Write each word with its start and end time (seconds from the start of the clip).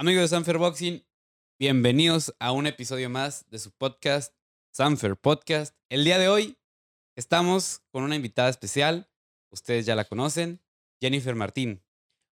Amigos 0.00 0.22
de 0.22 0.28
Sanfer 0.28 0.58
Boxing, 0.58 1.04
bienvenidos 1.58 2.32
a 2.38 2.52
un 2.52 2.68
episodio 2.68 3.10
más 3.10 3.50
de 3.50 3.58
su 3.58 3.72
podcast, 3.72 4.32
Sanfer 4.70 5.16
Podcast. 5.16 5.74
El 5.88 6.04
día 6.04 6.20
de 6.20 6.28
hoy 6.28 6.56
estamos 7.16 7.82
con 7.90 8.04
una 8.04 8.14
invitada 8.14 8.48
especial, 8.48 9.10
ustedes 9.50 9.86
ya 9.86 9.96
la 9.96 10.04
conocen, 10.04 10.62
Jennifer 11.00 11.34
Martín. 11.34 11.82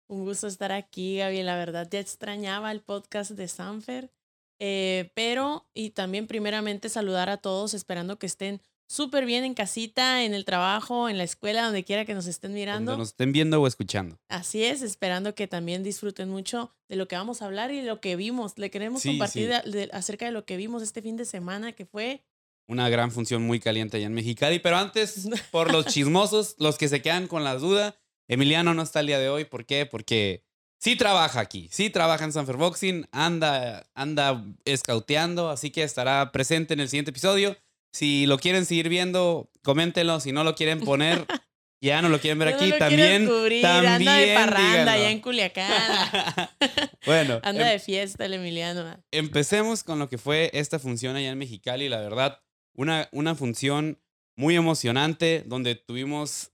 Un 0.07 0.25
gusto 0.25 0.47
estar 0.47 0.71
aquí, 0.71 1.17
Gaby. 1.17 1.43
La 1.43 1.57
verdad, 1.57 1.89
ya 1.91 1.99
extrañaba 1.99 2.71
el 2.71 2.83
podcast 2.83 3.33
de 3.33 3.49
Sanfer. 3.49 4.13
Eh, 4.61 5.11
pero, 5.17 5.69
y 5.75 5.91
también 5.91 6.29
primeramente 6.29 6.89
saludar 6.89 7.29
a 7.31 7.39
todos, 7.39 7.75
esperando 7.75 8.17
que 8.17 8.27
estén 8.27 8.63
súper 8.89 9.27
bien 9.27 9.45
en 9.45 9.55
casita, 9.55 10.25
en 10.25 10.35
el 10.35 10.45
trabajo, 10.45 11.09
en 11.09 11.19
la 11.19 11.25
escuela, 11.25 11.65
donde 11.65 11.85
quiera 11.85 12.05
que 12.05 12.15
nos 12.15 12.27
estén 12.27 12.55
mirando. 12.55 12.93
Donde 12.93 13.03
nos 13.03 13.09
estén 13.09 13.33
viendo 13.33 13.61
o 13.61 13.67
escuchando. 13.67 14.19
Así 14.29 14.65
es, 14.65 14.83
esperando 14.83 15.35
que 15.35 15.47
también 15.47 15.83
disfruten 15.83 16.29
mucho 16.29 16.75
de 16.89 16.97
lo 16.97 17.09
que 17.09 17.17
vamos 17.17 17.43
a 17.43 17.47
hablar 17.47 17.73
y 17.73 17.83
lo 17.83 18.01
que 18.01 18.17
vimos. 18.17 18.59
Le 18.59 18.71
queremos 18.71 19.03
compartir 19.03 19.53
acerca 19.93 20.27
de 20.27 20.33
lo 20.33 20.45
que 20.45 20.57
vimos 20.57 20.83
este 20.83 21.03
fin 21.03 21.17
de 21.17 21.25
semana, 21.25 21.73
que 21.73 21.87
fue 21.87 22.25
una 22.69 22.89
gran 22.89 23.13
función 23.13 23.43
muy 23.43 23.61
caliente 23.61 23.97
allá 23.97 24.07
en 24.07 24.15
Mexicali. 24.15 24.59
Pero 24.59 24.77
antes, 24.77 25.29
por 25.51 25.73
los 25.73 25.87
chismosos, 25.87 26.57
los 26.59 26.79
que 26.79 26.89
se 26.89 27.03
quedan 27.03 27.29
con 27.29 27.45
la 27.45 27.57
duda, 27.57 27.97
Emiliano 28.29 28.75
no 28.75 28.83
está 28.83 29.01
el 29.01 29.07
día 29.07 29.19
de 29.19 29.29
hoy. 29.29 29.45
¿Por 29.45 29.67
qué? 29.67 29.87
Porque 29.87 30.45
sí 30.79 30.97
trabaja 30.97 31.41
aquí, 31.41 31.69
sí 31.71 31.91
trabaja 31.91 32.25
en 32.25 32.33
Sanfer 32.33 32.57
Boxing, 32.57 33.07
anda, 33.13 33.87
anda 33.95 34.45
escauteando, 34.65 35.51
así 35.51 35.71
que 35.71 35.83
estará 35.83 36.33
presente 36.33 36.75
en 36.75 36.81
el 36.81 36.89
siguiente 36.89 37.11
episodio. 37.11 37.57
Si 37.93 38.27
lo 38.27 38.39
quieren 38.39 38.67
seguir 38.67 38.89
viendo, 38.89 39.51
coméntenlo. 39.63 40.21
Si 40.21 40.33
no 40.33 40.45
lo 40.45 40.55
quieren 40.55 40.81
poner, 40.81 41.27
ya 41.81 42.03
no 42.03 42.09
lo 42.09 42.21
quieren 42.21 42.39
ver 42.39 42.49
aquí, 42.49 42.73
también. 42.79 43.27
también 43.63 43.67
anda 43.67 44.17
de 44.17 44.35
parranda 44.35 44.93
allá 44.93 45.11
en 45.11 45.21
Culiacán. 45.21 45.71
bueno. 47.07 47.41
Anda 47.43 47.73
em 47.73 47.73
de 47.73 47.79
fiesta 47.79 48.25
el 48.25 48.35
Emiliano. 48.35 49.03
Empecemos 49.11 49.83
con 49.83 49.99
lo 49.99 50.09
que 50.09 50.19
fue 50.19 50.51
esta 50.53 50.79
función 50.79 51.17
allá 51.17 51.31
en 51.31 51.39
Mexicali. 51.39 51.89
La 51.89 52.01
verdad, 52.01 52.41
una, 52.75 53.09
una 53.13 53.35
función 53.35 54.01
muy 54.37 54.57
emocionante 54.57 55.43
donde 55.47 55.75
tuvimos 55.75 56.53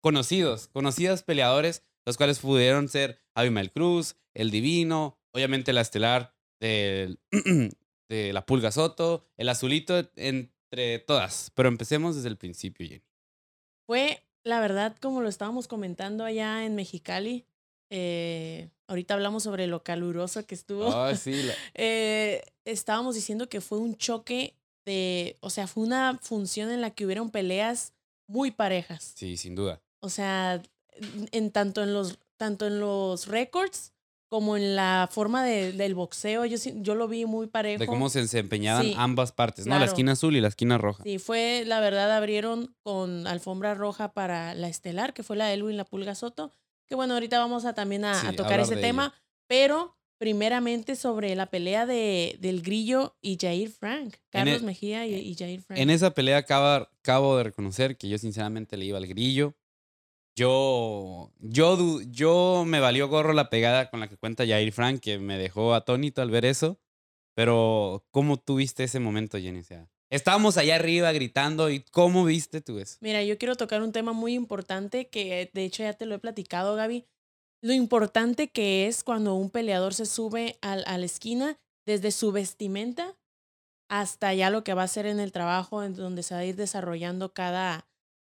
conocidos, 0.00 0.68
conocidos 0.68 1.22
peleadores, 1.22 1.82
los 2.06 2.16
cuales 2.16 2.38
pudieron 2.38 2.88
ser 2.88 3.22
Abimael 3.34 3.72
Cruz, 3.72 4.16
El 4.34 4.50
Divino, 4.50 5.18
obviamente 5.32 5.72
la 5.72 5.80
estelar 5.80 6.34
de, 6.60 7.16
de 8.08 8.32
la 8.32 8.46
Pulga 8.46 8.70
Soto, 8.70 9.26
el 9.36 9.48
Azulito, 9.48 10.10
entre 10.74 10.98
todas. 10.98 11.50
Pero 11.54 11.68
empecemos 11.68 12.16
desde 12.16 12.28
el 12.28 12.36
principio, 12.36 12.86
Jenny. 12.86 13.02
Fue, 13.86 14.22
la 14.44 14.60
verdad, 14.60 14.96
como 15.00 15.20
lo 15.20 15.28
estábamos 15.28 15.68
comentando 15.68 16.24
allá 16.24 16.64
en 16.64 16.74
Mexicali, 16.74 17.44
eh, 17.90 18.70
ahorita 18.88 19.14
hablamos 19.14 19.44
sobre 19.44 19.66
lo 19.66 19.82
caluroso 19.82 20.44
que 20.46 20.54
estuvo. 20.54 20.86
Oh, 20.86 21.14
sí, 21.14 21.48
eh, 21.74 22.42
estábamos 22.64 23.14
diciendo 23.14 23.48
que 23.48 23.60
fue 23.60 23.78
un 23.78 23.96
choque 23.96 24.54
de, 24.84 25.36
o 25.40 25.50
sea, 25.50 25.66
fue 25.66 25.84
una 25.84 26.18
función 26.22 26.70
en 26.70 26.80
la 26.80 26.90
que 26.90 27.06
hubieron 27.06 27.30
peleas 27.30 27.92
muy 28.26 28.50
parejas. 28.50 29.12
Sí, 29.14 29.36
sin 29.36 29.54
duda. 29.54 29.80
O 30.00 30.08
sea, 30.08 30.62
en 31.32 31.50
tanto 31.50 31.82
en 31.82 31.94
los, 31.94 32.18
tanto 32.36 32.66
en 32.66 32.80
los 32.80 33.26
récords 33.26 33.93
como 34.34 34.56
en 34.56 34.74
la 34.74 35.08
forma 35.12 35.44
de, 35.44 35.70
del 35.70 35.94
boxeo, 35.94 36.44
yo, 36.44 36.56
yo 36.78 36.96
lo 36.96 37.06
vi 37.06 37.24
muy 37.24 37.46
parejo. 37.46 37.78
De 37.78 37.86
cómo 37.86 38.08
se 38.08 38.18
desempeñaban 38.18 38.88
ambas 38.96 39.30
partes, 39.30 39.64
¿no? 39.64 39.78
La 39.78 39.84
esquina 39.84 40.10
azul 40.10 40.34
y 40.34 40.40
la 40.40 40.48
esquina 40.48 40.76
roja. 40.76 41.04
Sí, 41.04 41.20
fue, 41.20 41.62
la 41.64 41.78
verdad, 41.78 42.10
abrieron 42.10 42.74
con 42.82 43.28
alfombra 43.28 43.74
roja 43.74 44.12
para 44.12 44.56
la 44.56 44.66
estelar, 44.66 45.14
que 45.14 45.22
fue 45.22 45.36
la 45.36 45.46
de 45.46 45.54
Elwin 45.54 45.76
La 45.76 45.84
Pulga 45.84 46.16
Soto, 46.16 46.52
que 46.88 46.96
bueno, 46.96 47.14
ahorita 47.14 47.38
vamos 47.38 47.64
a 47.64 47.74
también 47.74 48.04
a, 48.04 48.32
tocar 48.32 48.58
ese 48.58 48.74
tema, 48.74 49.14
pero 49.46 49.96
primeramente 50.18 50.96
sobre 50.96 51.36
la 51.36 51.46
pelea 51.46 51.86
de, 51.86 52.36
del 52.40 52.60
Grillo 52.60 53.16
y 53.22 53.38
Jair 53.40 53.70
Frank, 53.70 54.16
Carlos 54.30 54.62
e 54.62 54.64
Mejía 54.64 55.06
y, 55.06 55.14
y, 55.14 55.36
Jair 55.36 55.62
Frank. 55.62 55.78
En 55.78 55.90
esa 55.90 56.10
pelea 56.10 56.38
acabo, 56.38 56.88
acabo 56.98 57.36
de 57.36 57.44
reconocer 57.44 57.96
que 57.96 58.08
yo 58.08 58.18
sinceramente 58.18 58.76
le 58.76 58.86
iba 58.86 58.98
al 58.98 59.06
Grillo. 59.06 59.54
Yo, 60.36 61.32
yo, 61.38 62.00
yo 62.02 62.64
me 62.66 62.80
valió 62.80 63.08
gorro 63.08 63.32
la 63.32 63.50
pegada 63.50 63.88
con 63.88 64.00
la 64.00 64.08
que 64.08 64.16
cuenta 64.16 64.46
Jair 64.46 64.72
Frank, 64.72 65.00
que 65.00 65.18
me 65.18 65.38
dejó 65.38 65.74
atónito 65.74 66.22
al 66.22 66.30
ver 66.30 66.44
eso. 66.44 66.80
Pero, 67.34 68.04
¿cómo 68.10 68.38
tuviste 68.38 68.84
ese 68.84 69.00
momento, 69.00 69.38
Jenny? 69.38 69.62
estábamos 70.10 70.56
allá 70.56 70.76
arriba 70.76 71.10
gritando 71.12 71.70
y 71.70 71.80
¿cómo 71.80 72.24
viste 72.24 72.60
tú 72.60 72.78
eso? 72.78 72.98
Mira, 73.00 73.22
yo 73.24 73.36
quiero 73.38 73.56
tocar 73.56 73.82
un 73.82 73.92
tema 73.92 74.12
muy 74.12 74.34
importante 74.34 75.08
que 75.08 75.50
de 75.52 75.64
hecho 75.64 75.82
ya 75.82 75.92
te 75.92 76.06
lo 76.06 76.14
he 76.14 76.18
platicado, 76.20 76.76
Gaby. 76.76 77.06
Lo 77.62 77.72
importante 77.72 78.48
que 78.48 78.86
es 78.86 79.02
cuando 79.02 79.34
un 79.34 79.50
peleador 79.50 79.94
se 79.94 80.06
sube 80.06 80.58
a, 80.62 80.72
a 80.72 80.98
la 80.98 81.06
esquina, 81.06 81.58
desde 81.86 82.10
su 82.12 82.32
vestimenta 82.32 83.16
hasta 83.90 84.32
ya 84.34 84.50
lo 84.50 84.64
que 84.64 84.74
va 84.74 84.82
a 84.82 84.86
hacer 84.86 85.06
en 85.06 85.20
el 85.20 85.32
trabajo, 85.32 85.82
en 85.82 85.94
donde 85.94 86.22
se 86.22 86.34
va 86.34 86.40
a 86.40 86.44
ir 86.44 86.56
desarrollando 86.56 87.32
cada, 87.32 87.86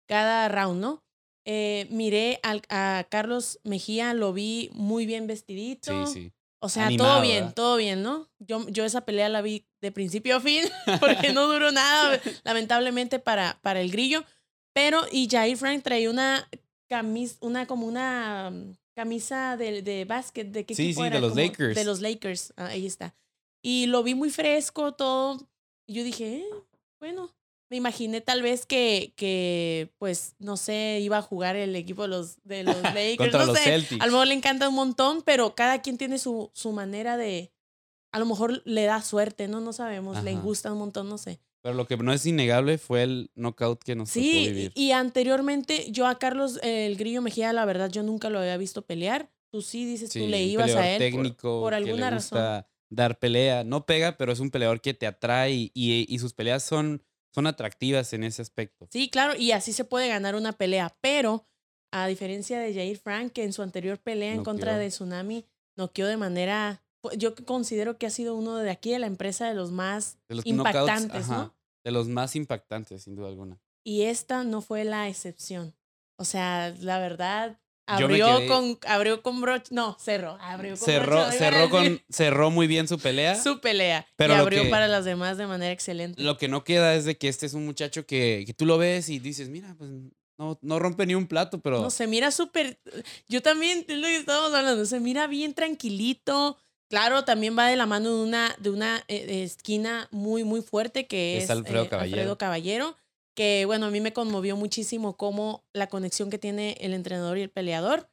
cada 0.09 0.49
round, 0.49 0.81
¿no? 0.81 1.04
Eh, 1.45 1.87
miré 1.91 2.41
a 2.43 3.07
Carlos 3.11 3.61
Mejía, 3.65 4.15
lo 4.15 4.33
vi 4.33 4.71
muy 4.73 5.07
bien 5.07 5.27
vestidito. 5.27 6.07
Sí, 6.07 6.13
sí. 6.13 6.33
O 6.65 6.71
sea, 6.71 6.89
todo 6.97 7.21
bien, 7.21 7.53
todo 7.53 7.77
bien, 7.77 8.03
¿no? 8.03 8.27
Yo, 8.39 8.67
yo 8.71 8.87
esa 8.87 9.05
pelea 9.05 9.29
la 9.29 9.43
vi 9.43 9.67
de 9.83 9.93
principio 9.93 10.37
a 10.37 10.41
fin, 10.41 10.65
porque 11.01 11.35
no 11.35 11.47
duró 11.47 11.71
nada, 11.73 12.19
lamentablemente, 12.43 13.19
para, 13.19 13.59
para 13.61 13.83
el 13.83 13.91
grillo. 13.91 14.25
Pero, 14.73 15.03
y 15.13 15.29
Jair 15.31 15.59
Frank 15.59 15.83
traía 15.83 16.09
una 16.09 16.49
camisa, 16.89 17.37
una 17.41 17.67
como 17.67 17.87
una 17.87 18.51
mm, 18.51 18.77
camisa 18.95 19.59
de, 19.59 19.83
de 19.83 20.07
básquet, 20.07 20.51
¿de 20.53 20.65
qué 20.65 20.75
sí, 20.75 20.95
Sí, 20.95 21.03
de 21.03 21.21
los 21.21 21.37
Lakers. 21.37 21.75
De 21.75 21.85
los 21.85 22.01
Lakers, 22.01 22.55
ah, 22.57 22.69
ahí 22.69 22.87
está. 22.87 23.15
Y 23.63 23.85
lo 23.87 24.03
vi 24.03 24.15
muy 24.15 24.31
fresco, 24.31 24.93
todo. 24.93 25.47
Y 25.87 25.95
yo 25.95 26.03
dije, 26.03 26.37
eh, 26.37 26.47
bueno, 26.99 27.31
me 27.71 27.77
imaginé 27.77 28.21
tal 28.21 28.43
vez 28.43 28.67
que, 28.67 29.13
que, 29.17 29.93
pues, 29.99 30.35
no 30.39 30.57
sé, 30.57 31.01
iba 31.01 31.19
a 31.19 31.23
jugar 31.23 31.57
el 31.57 31.75
equipo 31.77 32.03
de 32.03 32.09
los, 32.09 32.37
de 32.45 32.63
los 32.63 32.77
Lakers. 32.83 33.17
Contra 33.17 33.41
no 33.41 33.47
los 33.47 33.59
sé, 33.59 33.65
Celtics. 33.65 34.01
A 34.03 34.07
lo 34.07 34.13
mejor 34.13 34.27
le 34.29 34.35
encanta 34.35 34.69
un 34.69 34.75
montón, 34.75 35.23
pero 35.23 35.55
cada 35.55 35.83
quien 35.83 35.99
tiene 35.99 36.19
su, 36.19 36.51
su 36.55 36.73
manera 36.73 37.17
de. 37.17 37.53
A 38.13 38.19
lo 38.19 38.27
mejor 38.27 38.63
le 38.65 38.85
da 38.85 39.03
suerte, 39.03 39.49
¿no? 39.49 39.61
No 39.61 39.73
sabemos, 39.73 40.23
le 40.23 40.37
gusta 40.37 40.73
un 40.73 40.79
montón, 40.79 41.09
no 41.09 41.19
sé. 41.19 41.41
Pero 41.63 41.75
lo 41.75 41.87
que 41.87 41.97
no 41.97 42.13
es 42.13 42.27
innegable 42.27 42.79
fue 42.79 43.03
el 43.03 43.31
knockout 43.35 43.83
que 43.83 43.97
nos 43.97 44.11
sí, 44.11 44.21
tocó 44.21 44.55
vivir. 44.55 44.73
y 44.75 44.93
anteriormente 44.93 45.91
yo 45.91 46.07
a 46.07 46.19
Carlos 46.19 46.61
el 46.63 46.95
Grillo 46.97 47.23
Mejía, 47.23 47.53
la 47.53 47.65
verdad, 47.65 47.91
yo 47.91 48.03
nunca 48.03 48.31
lo 48.31 48.39
había 48.39 48.57
visto 48.57 48.83
pelear. 48.83 49.31
Tú 49.51 49.63
sí 49.63 49.85
dices, 49.85 50.11
tú 50.11 50.29
le 50.29 50.43
ibas 50.43 50.75
a 50.77 50.89
él 50.91 50.99
técnico 50.99 51.61
por, 51.61 51.75
alguna 51.75 51.95
que 51.95 52.11
le 52.11 52.17
gusta 52.17 52.39
razón. 52.39 52.67
Dar 52.91 53.19
pelea, 53.19 53.65
no 53.65 53.87
pega, 53.87 54.17
pero 54.17 54.31
es 54.31 54.41
un 54.41 54.51
peleador 54.51 54.81
que 54.81 54.95
te 54.95 55.07
atrae 55.07 55.53
y, 55.53 55.71
y 55.75 56.19
sus 56.19 56.35
peleas 56.35 56.63
son 56.63 57.03
son 57.35 57.47
atractivas 57.47 58.13
en 58.13 58.23
ese 58.23 58.43
aspecto. 58.43 58.87
Sí, 58.91 59.11
claro, 59.11 59.35
y 59.37 59.51
así 59.51 59.73
se 59.73 59.85
puede 59.85 60.09
ganar 60.09 60.37
una 60.37 60.53
pelea, 60.53 60.97
pero 61.01 61.47
a 61.93 62.07
diferencia 62.07 62.61
de 62.61 62.73
Jair 62.73 62.99
Frank, 62.99 63.33
que 63.33 63.43
en 63.43 63.53
su 63.53 63.63
anterior 63.63 63.99
pelea 63.99 64.35
en 64.35 64.45
contra 64.45 64.79
de 64.79 64.89
Tsunami 64.89 65.45
noqueó 65.77 66.07
de 66.07 66.17
manera, 66.17 66.85
yo 67.17 67.35
considero 67.45 67.99
que 67.99 68.07
ha 68.07 68.11
sido 68.11 68.37
uno 68.37 68.57
de 68.57 68.71
aquí 68.71 68.93
de 68.93 69.01
la 69.01 69.07
empresa 69.07 69.49
de 69.49 69.55
los 69.55 69.73
más 69.73 70.19
impactantes, 70.45 71.29
¿no? 71.29 71.55
De 71.85 71.91
los 71.91 72.09
más 72.09 72.37
impactantes, 72.37 73.03
sin 73.03 73.17
duda 73.17 73.29
alguna. 73.29 73.61
Y 73.85 74.03
esta 74.03 74.45
no 74.45 74.63
fue 74.63 74.85
la 74.85 75.09
excepción. 75.09 75.75
O 76.17 76.25
sea, 76.25 76.71
la 76.81 76.99
verdad, 76.99 77.61
Abrió 77.87 78.47
con, 78.47 78.79
abrió 78.87 79.23
con 79.23 79.41
broche, 79.43 79.67
no, 79.71 79.97
cerró, 80.01 80.39
abrió 80.41 80.71
con 80.71 80.87
cerró, 80.87 81.31
cerró 81.31 81.69
con, 81.69 82.01
cerró 82.09 82.51
muy 82.51 82.67
bien 82.67 82.89
su 82.89 82.99
pelea. 82.99 83.35
Su 83.43 83.61
pelea. 83.61 84.07
Pero 84.17 84.35
y 84.35 84.37
abrió 84.37 84.71
para 84.71 84.89
las 84.89 85.05
demás 85.05 85.37
de 85.37 85.47
manera 85.47 85.73
excelente. 85.73 86.23
Lo 86.23 86.39
que 86.39 86.49
no 86.49 86.65
queda 86.65 86.95
es 86.95 87.05
de 87.05 87.19
que 87.19 87.29
este 87.29 87.45
es 87.45 87.53
un 87.53 87.67
muchacho 87.67 88.07
que, 88.07 88.45
que 88.47 88.55
tú 88.55 88.65
lo 88.65 88.79
ves 88.79 89.11
y 89.11 89.19
dices, 89.19 89.51
mira, 89.51 89.75
pues 89.77 89.91
no, 90.39 90.59
no 90.63 90.79
rompe 90.79 91.05
ni 91.05 91.15
un 91.15 91.27
plato, 91.27 91.61
pero. 91.61 91.83
No, 91.83 91.91
se 91.91 92.07
mira 92.07 92.31
súper. 92.31 92.81
Yo 93.29 93.43
también, 93.43 93.85
es 93.87 93.99
lo 93.99 94.07
que 94.07 94.17
estábamos 94.17 94.55
hablando, 94.55 94.87
se 94.87 95.01
mira 95.01 95.27
bien 95.27 95.55
tranquilito. 95.55 96.57
Claro, 96.89 97.25
también 97.25 97.59
va 97.59 97.67
de 97.67 97.77
la 97.77 97.87
mano 97.87 98.17
de 98.17 98.23
una, 98.23 98.57
de 98.59 98.71
una 98.71 99.05
eh, 99.09 99.43
esquina 99.43 100.09
muy, 100.11 100.45
muy 100.45 100.63
fuerte 100.63 101.07
que 101.07 101.39
es, 101.39 101.51
Alfredo, 101.51 101.85
eh, 101.85 101.89
Caballero. 101.89 102.17
Alfredo 102.17 102.39
Caballero 102.39 102.97
que 103.35 103.65
bueno, 103.67 103.87
a 103.87 103.91
mí 103.91 104.01
me 104.01 104.13
conmovió 104.13 104.57
muchísimo 104.57 105.17
cómo 105.17 105.65
la 105.73 105.89
conexión 105.89 106.31
que 106.31 106.39
tiene 106.39 106.77
el 106.81 106.95
entrenador 106.95 107.39
y 107.39 107.43
el 107.43 107.51
peleador. 107.51 108.09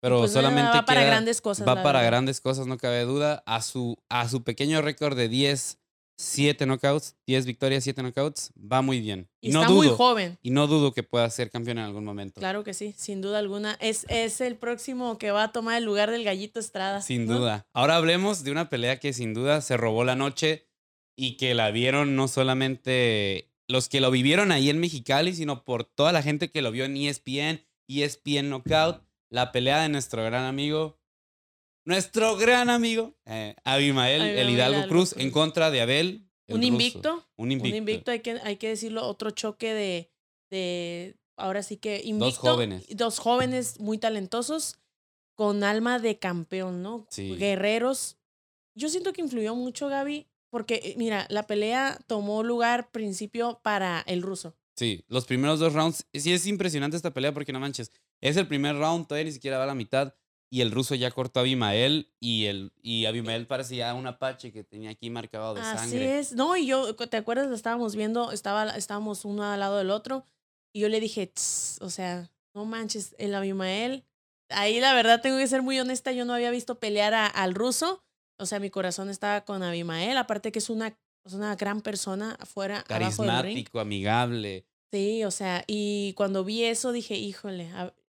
Pero 0.00 0.20
pues, 0.20 0.32
solamente 0.32 0.70
va 0.70 0.84
para 0.84 1.04
grandes 1.04 1.40
cosas. 1.40 1.66
Va 1.66 1.82
para 1.82 2.02
grandes 2.02 2.40
cosas, 2.40 2.66
no 2.66 2.76
cabe 2.78 3.02
duda. 3.02 3.42
A 3.46 3.62
su, 3.62 3.96
a 4.08 4.28
su 4.28 4.44
pequeño 4.44 4.82
récord 4.82 5.16
de 5.16 5.28
10, 5.28 5.78
7 6.18 6.66
knockouts, 6.66 7.16
10 7.26 7.46
victorias, 7.46 7.84
7 7.84 8.02
knockouts, 8.02 8.52
va 8.56 8.82
muy 8.82 9.00
bien. 9.00 9.28
Y, 9.40 9.48
está 9.48 9.68
muy 9.68 9.88
joven. 9.88 10.38
Y 10.42 10.50
no 10.50 10.66
dudo 10.66 10.92
que 10.92 11.02
pueda 11.02 11.28
ser 11.30 11.50
campeón 11.50 11.78
en 11.78 11.84
algún 11.84 12.04
momento. 12.04 12.40
Claro 12.40 12.62
que 12.62 12.74
sí, 12.74 12.94
sin 12.96 13.20
duda 13.20 13.38
alguna. 13.38 13.76
Es, 13.80 14.06
es 14.08 14.40
el 14.40 14.56
próximo 14.56 15.18
que 15.18 15.30
va 15.30 15.44
a 15.44 15.52
tomar 15.52 15.78
el 15.78 15.84
lugar 15.84 16.10
del 16.10 16.24
Gallito 16.24 16.60
Estrada. 16.60 17.00
Sin 17.00 17.26
duda. 17.26 17.66
Ahora 17.72 17.96
hablemos 17.96 18.44
de 18.44 18.52
una 18.52 18.68
pelea 18.68 19.00
que 19.00 19.12
sin 19.12 19.34
duda 19.34 19.60
se 19.60 19.76
robó 19.76 20.04
la 20.04 20.14
noche 20.14 20.68
y 21.16 21.36
que 21.36 21.54
la 21.54 21.70
vieron 21.70 22.16
no 22.16 22.28
solamente 22.28 23.50
los 23.68 23.88
que 23.88 24.00
lo 24.00 24.10
vivieron 24.10 24.52
ahí 24.52 24.70
en 24.70 24.78
Mexicali, 24.78 25.34
sino 25.34 25.64
por 25.64 25.84
toda 25.84 26.12
la 26.12 26.22
gente 26.22 26.50
que 26.50 26.62
lo 26.62 26.70
vio 26.70 26.84
en 26.84 26.96
ESPN, 26.96 27.64
ESPN 27.88 28.48
Knockout, 28.48 29.02
la 29.30 29.52
pelea 29.52 29.80
de 29.82 29.88
nuestro 29.88 30.24
gran 30.24 30.44
amigo 30.44 30.98
nuestro 31.86 32.36
gran 32.36 32.68
amigo 32.68 33.14
eh, 33.24 33.54
Abimael, 33.64 34.20
el 34.20 34.50
Hidalgo 34.50 34.88
Cruz, 34.88 35.14
Cruz. 35.14 35.22
en 35.22 35.30
contra 35.30 35.70
de 35.70 35.80
Abel. 35.80 36.28
el 36.48 36.56
Un 36.56 36.64
invicto. 36.64 37.24
Un 37.36 37.52
invicto. 37.52 37.70
Un 37.70 37.76
invicto, 37.76 38.10
hay 38.10 38.20
que, 38.20 38.32
hay 38.42 38.56
que 38.56 38.68
decirlo, 38.68 39.06
otro 39.06 39.30
choque 39.30 39.72
de, 39.72 40.10
de 40.50 41.16
ahora 41.36 41.62
sí 41.62 41.76
que 41.76 42.02
invicto. 42.04 42.40
jóvenes. 42.40 42.84
y 42.88 42.96
Dos 42.96 43.20
jóvenes 43.20 43.78
muy 43.78 43.98
talentosos 43.98 44.78
con 45.36 45.62
alma 45.62 46.00
de 46.00 46.18
campeón, 46.18 46.82
¿no? 46.82 47.06
Sí. 47.10 47.36
Guerreros. 47.36 48.16
Yo 48.74 48.88
siento 48.88 49.12
que 49.12 49.22
influyó 49.22 49.54
mucho, 49.54 49.88
Gaby, 49.88 50.26
porque 50.56 50.80
eh, 50.82 50.94
mira, 50.96 51.26
la 51.28 51.46
pelea 51.46 51.98
tomó 52.06 52.42
lugar 52.42 52.90
principio 52.90 53.60
para 53.62 54.00
el 54.06 54.22
ruso. 54.22 54.56
Sí, 54.74 55.04
los 55.08 55.26
primeros 55.26 55.58
dos 55.60 55.74
rounds. 55.74 56.06
Sí, 56.14 56.32
es 56.32 56.46
impresionante 56.46 56.96
esta 56.96 57.12
pelea 57.12 57.34
porque 57.34 57.52
no 57.52 57.60
manches. 57.60 57.92
Es 58.22 58.38
el 58.38 58.46
primer 58.48 58.74
round, 58.76 59.06
todavía 59.06 59.26
ni 59.26 59.32
siquiera 59.32 59.58
va 59.58 59.64
a 59.64 59.66
la 59.66 59.74
mitad. 59.74 60.14
Y 60.50 60.62
el 60.62 60.70
ruso 60.70 60.94
ya 60.94 61.10
cortó 61.10 61.40
a 61.40 61.42
Abimael. 61.42 62.10
Y, 62.20 62.46
el, 62.46 62.72
y 62.80 63.04
Abimael 63.04 63.46
parecía 63.46 63.92
un 63.92 64.06
apache 64.06 64.50
que 64.50 64.64
tenía 64.64 64.88
aquí 64.88 65.10
marcado 65.10 65.52
de 65.54 65.60
Así 65.60 65.76
sangre. 65.90 66.18
es. 66.18 66.32
No, 66.32 66.56
y 66.56 66.66
yo, 66.66 66.94
¿te 66.96 67.16
acuerdas? 67.18 67.48
Lo 67.48 67.54
estábamos 67.54 67.96
viendo, 67.96 68.32
estaba, 68.32 68.70
estábamos 68.76 69.26
uno 69.26 69.44
al 69.44 69.60
lado 69.60 69.76
del 69.76 69.90
otro. 69.90 70.24
Y 70.72 70.80
yo 70.80 70.88
le 70.88 71.00
dije, 71.00 71.32
o 71.80 71.90
sea, 71.90 72.30
no 72.54 72.64
manches, 72.64 73.14
el 73.18 73.34
Abimael. 73.34 74.04
Ahí 74.48 74.80
la 74.80 74.94
verdad 74.94 75.20
tengo 75.20 75.36
que 75.38 75.48
ser 75.48 75.60
muy 75.62 75.78
honesta, 75.80 76.12
yo 76.12 76.24
no 76.24 76.32
había 76.32 76.50
visto 76.50 76.78
pelear 76.78 77.12
a- 77.14 77.26
al 77.26 77.54
ruso. 77.54 78.04
O 78.38 78.46
sea, 78.46 78.60
mi 78.60 78.70
corazón 78.70 79.08
estaba 79.10 79.42
con 79.44 79.62
Abimael, 79.62 80.16
aparte 80.16 80.52
que 80.52 80.58
es 80.58 80.70
una, 80.70 80.96
es 81.24 81.32
una 81.32 81.56
gran 81.56 81.80
persona 81.80 82.36
afuera. 82.38 82.84
Carismático, 82.86 83.80
amigable. 83.80 84.66
Sí, 84.92 85.24
o 85.24 85.30
sea, 85.30 85.64
y 85.66 86.12
cuando 86.14 86.44
vi 86.44 86.64
eso 86.64 86.92
dije, 86.92 87.16
híjole, 87.16 87.70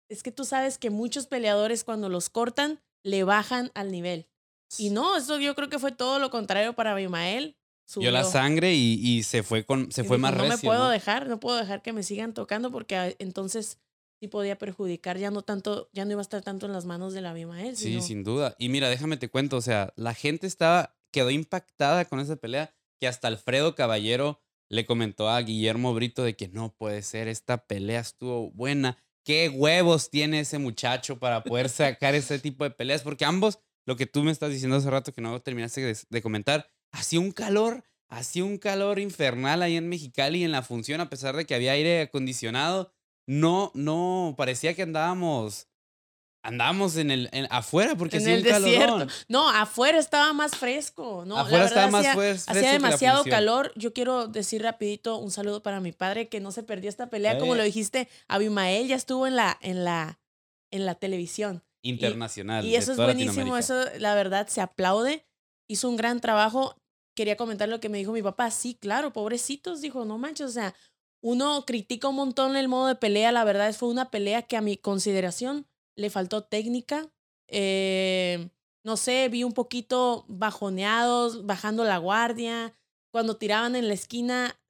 es 0.09 0.23
que 0.23 0.33
tú 0.33 0.45
sabes 0.45 0.79
que 0.79 0.91
muchos 0.91 1.27
peleadores 1.27 1.85
cuando 1.85 2.09
los 2.09 2.31
cortan 2.31 2.81
le 3.03 3.25
bajan 3.25 3.71
al 3.75 3.91
nivel. 3.91 4.29
Y 4.79 4.91
no, 4.91 5.17
eso 5.17 5.39
yo 5.39 5.55
creo 5.55 5.69
que 5.69 5.79
fue 5.79 5.93
todo 5.93 6.19
lo 6.19 6.31
contrario 6.31 6.75
para 6.75 6.93
Abimael. 6.93 7.57
Dio 7.97 8.11
la 8.11 8.25
subió. 8.25 8.33
sangre 8.33 8.75
y, 8.75 8.95
y 8.95 9.23
se 9.25 9.43
fue 9.43 9.65
con 9.65 9.93
se 9.93 10.03
Y 10.03 10.05
fue 10.05 10.17
dijo, 10.17 10.31
más 10.31 10.37
no 10.37 10.47
me 10.47 10.57
puedo 10.57 10.85
¿no? 10.85 10.89
dejar, 10.89 11.29
no 11.29 11.39
puedo 11.39 11.59
dejar 11.59 11.83
que 11.83 11.93
me 11.93 12.03
sigan 12.03 12.33
tocando 12.33 12.71
porque 12.73 12.97
ah, 12.97 13.13
entonces 13.19 13.79
sí 14.25 14.29
podía 14.29 14.57
perjudicar, 14.57 15.19
ya 15.19 15.31
no 15.31 15.43
tanto, 15.43 15.89
ya 15.93 16.05
no 16.05 16.13
iba 16.13 16.21
a 16.21 16.23
estar 16.23 16.43
tanto 16.43 16.65
en 16.67 16.73
las 16.73 16.87
manos 16.87 17.13
del 17.13 17.27
Abimael. 17.27 17.77
Sí, 17.77 17.91
sino- 17.91 18.03
sin 18.03 18.25
duda. 18.25 18.55
Y 18.59 18.69
mira, 18.71 18.89
déjame 18.89 19.17
te 19.19 19.29
cuento, 19.29 19.57
o 19.59 19.61
sea, 19.61 19.93
la 19.97 20.15
gente 20.15 20.47
estaba, 20.47 20.97
quedó 21.13 21.31
impactada 21.31 22.07
con 22.07 22.21
esa 22.21 22.37
pelea, 22.37 22.75
que 23.01 23.07
hasta 23.07 23.29
Alfredo 23.29 23.75
Caballero 23.75 24.41
le 24.71 24.87
comentó 24.87 25.29
a 25.29 25.41
Guillermo 25.43 25.93
Brito 25.95 26.25
de 26.25 26.37
que 26.37 26.49
no 26.49 26.75
puede 26.75 27.03
ser, 27.03 27.29
esta 27.29 27.67
pelea 27.67 28.01
estuvo 28.01 28.51
buena. 28.53 28.97
¿Qué 29.25 29.49
huevos 29.51 30.11
tiene 30.11 30.41
ese 30.41 30.59
muchacho 30.59 31.19
para 31.19 31.45
poder 31.45 31.69
sacar 31.69 32.15
ese 32.15 32.39
tipo 32.39 32.65
de 32.65 32.71
peleas? 32.71 33.03
Porque 33.03 33.25
ambos, 33.25 33.59
lo 33.87 33.97
que 33.97 34.07
tú 34.07 34.23
me 34.25 34.33
estás 34.33 34.51
diciendo 34.51 34.77
hace 34.77 34.91
rato 34.91 35.13
que 35.13 35.21
no 35.21 35.41
terminaste 35.43 35.81
de, 35.83 35.97
de 36.09 36.23
comentar, 36.23 36.67
hacía 36.93 37.21
un 37.21 37.31
calor, 37.33 37.85
hacía 38.09 38.45
un 38.45 38.57
calor 38.59 38.99
infernal 38.99 39.63
ahí 39.63 39.77
en 39.77 39.89
Mexicali 39.89 40.45
en 40.45 40.53
la 40.53 40.63
función, 40.63 41.01
a 41.03 41.11
pesar 41.11 41.37
de 41.37 41.45
que 41.45 41.55
había 41.55 41.73
aire 41.73 42.01
acondicionado. 42.03 42.91
No, 43.27 43.71
no, 43.75 44.35
parecía 44.37 44.75
que 44.75 44.83
andábamos, 44.83 45.67
andábamos 46.43 46.97
en 46.97 47.11
el, 47.11 47.29
en- 47.33 47.47
afuera 47.51 47.95
porque 47.97 48.17
en 48.19 48.23
hacía 48.23 48.35
el 48.35 48.43
un 48.43 48.49
calorón. 48.49 48.71
desierto. 49.09 49.25
No, 49.29 49.49
afuera 49.49 49.99
estaba 49.99 50.33
más 50.35 50.57
fresco. 50.57 51.25
No, 51.27 51.39
Afuera 51.39 51.59
la 51.61 51.65
estaba 51.65 51.87
verdad, 51.87 51.93
más 51.93 52.01
hacía- 52.03 52.15
fue- 52.15 52.33
fresco 52.35 52.51
Hacía 52.53 52.73
demasiado 52.73 53.25
calor. 53.25 53.73
Yo 53.77 53.93
quiero 53.95 54.29
decir 54.29 54.63
rapidito 54.63 55.17
un 55.17 55.31
saludo 55.31 55.63
para 55.63 55.81
mi 55.81 55.93
padre 55.93 56.29
que 56.29 56.41
no 56.41 56.53
se 56.53 56.63
perdió 56.63 56.91
esta 56.91 57.09
pelea. 57.09 57.39
Como 57.39 57.55
Eh. 57.55 57.59
lo 57.59 57.65
dijiste, 57.65 58.09
Abimael 58.29 58.87
ya 58.89 58.97
estuvo 58.97 59.27
en 59.27 59.37
la, 59.37 59.59
en 59.63 59.85
la, 59.85 60.19
en 60.71 60.85
la 60.85 60.95
televisión. 60.95 61.63
Internacional. 61.83 62.65
Y 62.65 62.73
de 62.73 62.77
eso 62.79 62.93
es 62.93 62.99
buenísimo, 62.99 63.57
eso 63.59 63.75
la 63.99 64.15
verdad 64.15 64.47
se 64.49 64.61
aplaude. 64.61 65.27
Hizo 65.69 65.89
un 65.89 65.97
gran 65.97 66.21
trabajo. 66.21 66.77
Quería 67.17 67.37
comentar 67.37 67.69
lo 67.69 67.79
que 67.81 67.89
me 67.89 67.99
dijo 67.99 68.13
mi 68.13 68.23
papá. 68.23 68.51
Sí, 68.51 68.75
claro, 68.75 69.13
pobrecitos, 69.13 69.81
dijo, 69.81 70.05
no 70.05 70.19
manches, 70.19 70.47
o 70.47 70.53
sea, 70.53 70.75
uno 71.25 71.65
critica 71.65 72.09
un 72.09 72.17
montón 72.17 72.55
el 72.55 72.69
modo 72.69 72.87
de 72.87 72.97
pelea, 72.97 73.33
la 73.33 73.45
verdad 73.45 73.73
fue 73.73 73.89
una 73.89 74.11
pelea 74.11 74.43
que 74.43 74.59
a 74.59 74.61
mi 74.61 74.77
consideración 74.77 75.67
le 75.97 76.11
faltó 76.11 76.45
técnica. 76.45 77.11
Eh, 77.49 78.51
no 78.85 78.99
sé, 78.99 79.31
vi 79.31 79.43
un 79.43 79.55
poquito 79.55 80.27
bajoneados, 80.29 81.47
bajando 81.47 81.83
la 81.85 81.97
guardia. 81.97 82.77
Cuando 83.11 83.39
tiraban 83.39 83.75
en 83.75 83.89
la 83.89 83.95
esquina, 83.95 84.61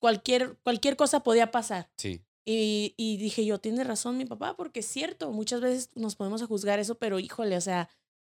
cualquier, 0.00 0.58
cualquier 0.64 0.96
cosa 0.96 1.22
podía 1.22 1.52
pasar. 1.52 1.92
Sí. 1.96 2.24
Y, 2.44 2.94
y 2.96 3.16
dije 3.18 3.44
yo, 3.44 3.60
tiene 3.60 3.84
razón 3.84 4.18
mi 4.18 4.24
papá, 4.24 4.56
porque 4.56 4.80
es 4.80 4.86
cierto, 4.86 5.30
muchas 5.30 5.60
veces 5.60 5.90
nos 5.94 6.16
podemos 6.16 6.42
a 6.42 6.46
juzgar 6.46 6.80
eso, 6.80 6.96
pero 6.96 7.20
híjole, 7.20 7.56
o 7.56 7.60
sea, 7.60 7.88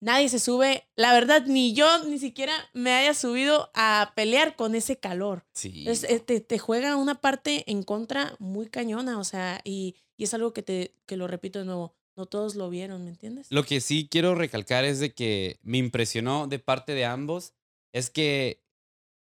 nadie 0.03 0.29
se 0.29 0.39
sube, 0.39 0.85
la 0.97 1.13
verdad, 1.15 1.47
ni 1.47 1.73
yo 1.75 1.87
ni 2.05 2.19
siquiera 2.19 2.53
me 2.75 2.93
haya 2.93 3.15
subido 3.15 3.71
a 3.75 4.13
pelear 4.17 4.57
con 4.57 4.75
ese 4.75 4.99
calor. 4.99 5.47
Sí. 5.55 5.85
Es- 5.89 6.05
eh, 6.05 6.19
te, 6.21 6.41
te 6.41 6.59
juega 6.59 6.97
una 6.97 7.21
parte 7.21 7.65
en 7.71 7.83
contra 7.85 8.35
muy 8.39 8.67
cañona, 8.69 9.19
o 9.19 9.25
sea, 9.25 9.61
y, 9.65 9.95
y 10.17 10.25
es 10.25 10.35
algo 10.35 10.53
que, 10.53 10.63
te, 10.63 10.95
que 11.07 11.17
lo 11.17 11.27
repito 11.29 11.61
de 11.61 11.65
nuevo, 11.65 11.95
no 12.17 12.27
todos 12.27 12.57
lo 12.57 12.69
vieron, 12.69 13.05
¿me 13.05 13.11
entiendes? 13.11 13.47
Lo 13.51 13.65
que 13.65 13.81
sí 13.81 14.09
quiero 14.11 14.35
recalcar 14.35 14.85
es 14.85 14.99
de 14.99 15.15
que 15.15 15.59
me 15.63 15.79
impresionó 15.79 16.47
de 16.49 16.59
parte 16.59 16.93
de 16.95 17.05
ambos 17.05 17.55
es 17.93 18.11
que, 18.11 18.63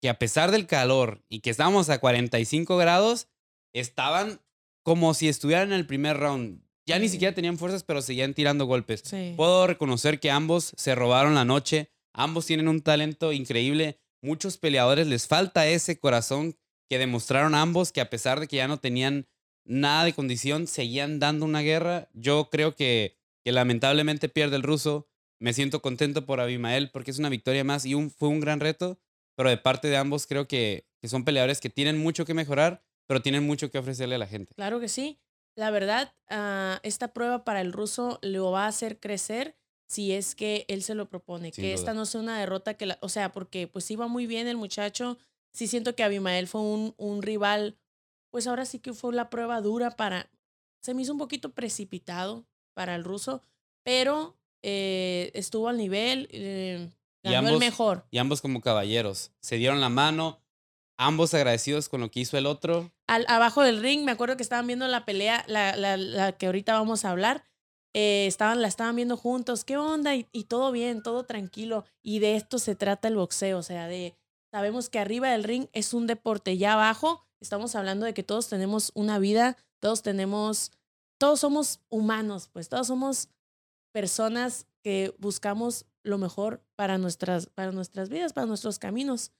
que 0.01 0.09
a 0.09 0.19
pesar 0.19 0.51
del 0.51 0.68
calor 0.68 1.24
y 1.27 1.39
que 1.41 1.50
estábamos 1.50 1.89
a 1.89 2.00
45 2.00 2.77
grados, 2.77 3.27
estaban 3.74 4.41
como 4.83 5.13
si 5.13 5.27
estuvieran 5.27 5.69
en 5.69 5.74
el 5.79 5.88
primer 5.88 6.18
round. 6.18 6.62
Ya 6.88 7.00
ni 7.00 7.10
siquiera 7.10 7.36
tenían 7.36 7.57
fuerzas, 7.57 7.84
pero 7.84 8.01
seguían 8.01 8.34
tirando 8.34 8.66
golpes. 8.66 9.04
Sí. 9.06 9.34
Puedo 9.36 9.68
reconocer 9.68 10.22
que 10.22 10.31
ambos 10.31 10.74
se 10.78 10.95
robaron 10.95 11.36
la 11.36 11.44
noche, 11.44 11.92
ambos 12.13 12.45
tienen 12.45 12.69
un 12.69 12.81
talento 12.81 13.34
increíble, 13.34 14.00
muchos 14.22 14.57
peleadores 14.57 15.06
les 15.06 15.28
falta 15.28 15.68
ese 15.68 16.00
corazón 16.00 16.56
que 16.89 16.98
demostraron 16.98 17.56
ambos 17.56 17.92
que 17.92 18.00
a 18.00 18.10
pesar 18.10 18.39
de 18.39 18.48
que 18.48 18.56
ya 18.56 18.69
no 18.69 18.80
tenían 18.80 19.28
nada 19.66 20.06
de 20.06 20.13
condición, 20.13 20.66
seguían 20.66 21.19
dando 21.19 21.45
una 21.45 21.60
guerra. 21.60 22.10
Yo 22.13 22.50
creo 22.50 22.74
que, 22.74 23.18
que 23.44 23.51
lamentablemente 23.51 24.30
pierde 24.30 24.56
el 24.56 24.63
ruso. 24.63 25.10
Me 25.39 25.54
siento 25.54 25.81
contento 25.81 26.25
por 26.25 26.39
Abimael 26.39 26.89
porque 26.89 27.12
es 27.12 27.19
una 27.19 27.30
victoria 27.30 27.66
más 27.66 27.86
y 27.86 27.94
un, 27.95 28.10
fue 28.10 28.30
un 28.30 28.39
gran 28.39 28.62
reto, 28.62 28.98
pero 29.36 29.50
de 29.50 29.57
parte 29.57 29.89
de 29.89 29.98
ambos 29.98 30.25
creo 30.25 30.48
que, 30.48 30.88
que 31.01 31.10
son 31.10 31.25
peleadores 31.25 31.60
que 31.60 31.69
tienen 31.69 31.98
mucho 31.98 32.25
que 32.25 32.34
mejorar, 32.34 32.81
pero 33.07 33.22
tienen 33.22 33.45
mucho 33.45 33.69
que 33.69 33.78
ofrecerle 33.78 34.16
a 34.16 34.19
la 34.19 34.28
gente. 34.28 34.54
Claro 34.56 34.80
que 34.80 34.88
sí. 34.88 35.19
La 35.57 35.71
verdad, 35.71 36.13
ah, 36.30 36.80
esta 36.83 37.09
prueba 37.09 37.44
para 37.44 37.62
el 37.62 37.74
ruso 37.74 38.19
lo 38.21 38.51
va 38.51 38.65
a 38.65 38.68
hacer 38.68 39.00
crecer 39.00 39.58
si 39.88 40.13
es 40.13 40.36
que 40.36 40.65
él 40.67 40.84
se 40.84 40.93
lo 40.93 41.10
propone. 41.10 41.51
Sin 41.51 41.63
que 41.63 41.72
duda. 41.72 41.75
esta 41.75 41.93
no 41.96 42.05
sea 42.05 42.22
una 42.22 42.39
derrota 42.39 42.75
que 42.75 42.86
la, 42.86 43.00
o 43.01 43.10
sea, 43.10 43.32
porque 43.32 43.67
pues 43.67 43.89
iba 43.89 44.08
muy 44.08 44.27
bien 44.27 44.48
el 44.48 44.55
muchacho. 44.55 45.17
Sí 45.51 45.65
siento 45.65 45.96
que 45.96 46.03
Abimael 46.03 46.48
fue 46.48 46.62
un, 46.62 46.93
un 46.98 47.24
rival, 47.24 47.75
pues 48.29 48.46
ahora 48.46 48.65
sí 48.65 48.77
que 48.77 48.93
fue 48.93 49.15
la 49.15 49.32
prueba 49.32 49.60
dura 49.62 49.96
para, 49.96 50.29
se 50.79 50.93
me 50.93 51.01
hizo 51.01 51.13
un 51.13 51.17
poquito 51.17 51.51
precipitado 51.51 52.46
para 52.75 52.93
el 52.93 53.03
ruso, 53.03 53.41
pero 53.82 54.38
eh, 54.62 55.32
estuvo 55.34 55.70
al 55.70 55.77
nivel, 55.77 56.27
eh, 56.32 56.88
Y 57.24 57.32
ganó 57.32 57.50
el 57.50 57.58
mejor. 57.58 58.05
Y 58.12 58.20
ambos 58.20 58.41
como 58.41 58.62
caballeros 58.62 59.32
se 59.39 59.55
dieron 59.55 59.82
la 59.82 59.89
mano, 59.89 60.39
ambos 60.98 61.34
agradecidos 61.34 61.89
con 61.89 62.01
lo 62.01 62.12
que 62.12 62.22
hizo 62.22 62.38
el 62.38 62.46
otro. 62.46 62.92
al, 63.08 63.25
abajo 63.30 63.62
del 63.63 63.82
ring, 63.82 64.04
me 64.04 64.12
acuerdo 64.12 64.38
que 64.38 64.44
estaban 64.44 64.68
viendo 64.68 64.88
la 64.88 65.06
pelea, 65.06 65.44
la, 65.48 65.75
la, 65.75 65.98
la 65.98 66.32
que 66.34 66.48
ahorita 66.48 66.74
vamos 66.74 67.06
a 67.06 67.12
hablar. 67.12 67.44
eh, 67.94 68.27
estaban, 68.27 68.62
la 68.62 68.68
estaban 68.68 68.96
viendo 68.96 69.18
juntos, 69.18 69.63
¿qué 69.63 69.77
onda? 69.77 70.16
Y, 70.16 70.27
y 70.32 70.44
todo 70.46 70.72
bien, 70.72 71.01
todo 71.01 71.25
tranquilo. 71.25 71.86
Y 72.04 72.20
de 72.20 72.36
esto 72.36 72.60
se 72.60 72.75
trata 72.75 73.08
el 73.08 73.16
boxeo, 73.16 73.58
o 73.60 73.63
sea, 73.63 73.88
de, 73.88 74.16
sabemos 74.51 74.89
que 74.89 75.00
arriba 75.00 75.32
del 75.32 75.44
ring 75.44 75.68
es 75.74 75.94
un 75.94 76.06
deporte, 76.08 76.58
ya 76.58 76.74
abajo 76.74 77.24
estamos 77.39 77.75
hablando 77.75 78.06
de 78.06 78.13
que 78.13 78.24
todos 78.24 78.50
tenemos 78.50 78.92
una 78.96 79.20
vida, 79.20 79.58
todos 79.80 80.01
tenemos, 80.04 80.72
todos 81.20 81.39
somos 81.39 81.80
humanos, 81.89 82.50
pues 82.51 82.70
todos 82.70 82.88
somos 82.88 83.30
personas 83.94 84.68
que 84.84 85.16
buscamos 85.18 85.86
lo 86.04 86.18
mejor 86.18 86.63
para 86.75 86.98
nuestras, 86.98 87.48
para 87.48 87.72
nuestras 87.72 88.10
vidas, 88.10 88.34
para 88.34 88.48
nuestros 88.48 88.80
caminos, 88.80 89.32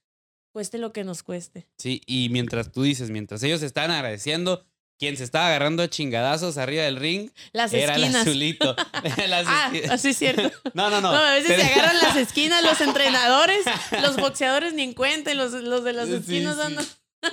cueste 0.58 0.80
lo 0.80 0.92
que 0.92 1.04
nos 1.04 1.22
cueste. 1.22 1.68
Sí, 1.78 2.02
y 2.08 2.30
mientras 2.30 2.72
tú 2.72 2.82
dices, 2.82 3.12
mientras 3.12 3.44
ellos 3.44 3.62
estaban 3.62 3.92
agradeciendo, 3.92 4.66
quien 4.98 5.16
se 5.16 5.24
estaba 5.24 5.46
agarrando 5.50 5.84
a 5.84 5.88
chingadazos 5.88 6.58
arriba 6.58 6.82
del 6.82 6.96
ring 6.96 7.30
Las 7.54 7.72
era 7.72 7.94
el 7.94 8.02
esquinas. 8.06 8.24
azulito. 8.24 8.76
Las 9.28 9.46
Ah, 9.48 9.72
así 9.92 10.10
es 10.10 10.18
cierto. 10.18 10.50
no, 10.74 10.90
no, 10.90 11.00
no. 11.00 11.12
No, 11.12 11.18
a 11.20 11.36
veces 11.36 11.56
se 11.56 11.62
agarran 11.72 11.98
las 12.02 12.16
esquinas 12.18 12.64
los 12.64 12.82
entrenadores, 12.82 13.60
los 14.02 14.16
boxeadores 14.18 14.74
ni 14.74 14.82
en 14.82 14.94
cuenta, 14.94 15.32
y 15.32 15.36
los, 15.36 15.52
los 15.52 15.84
de 15.84 15.94
las 15.94 16.08
Sí, 16.08 16.16
esquinas 16.16 16.56
sí. 16.56 16.62
andan 16.64 16.86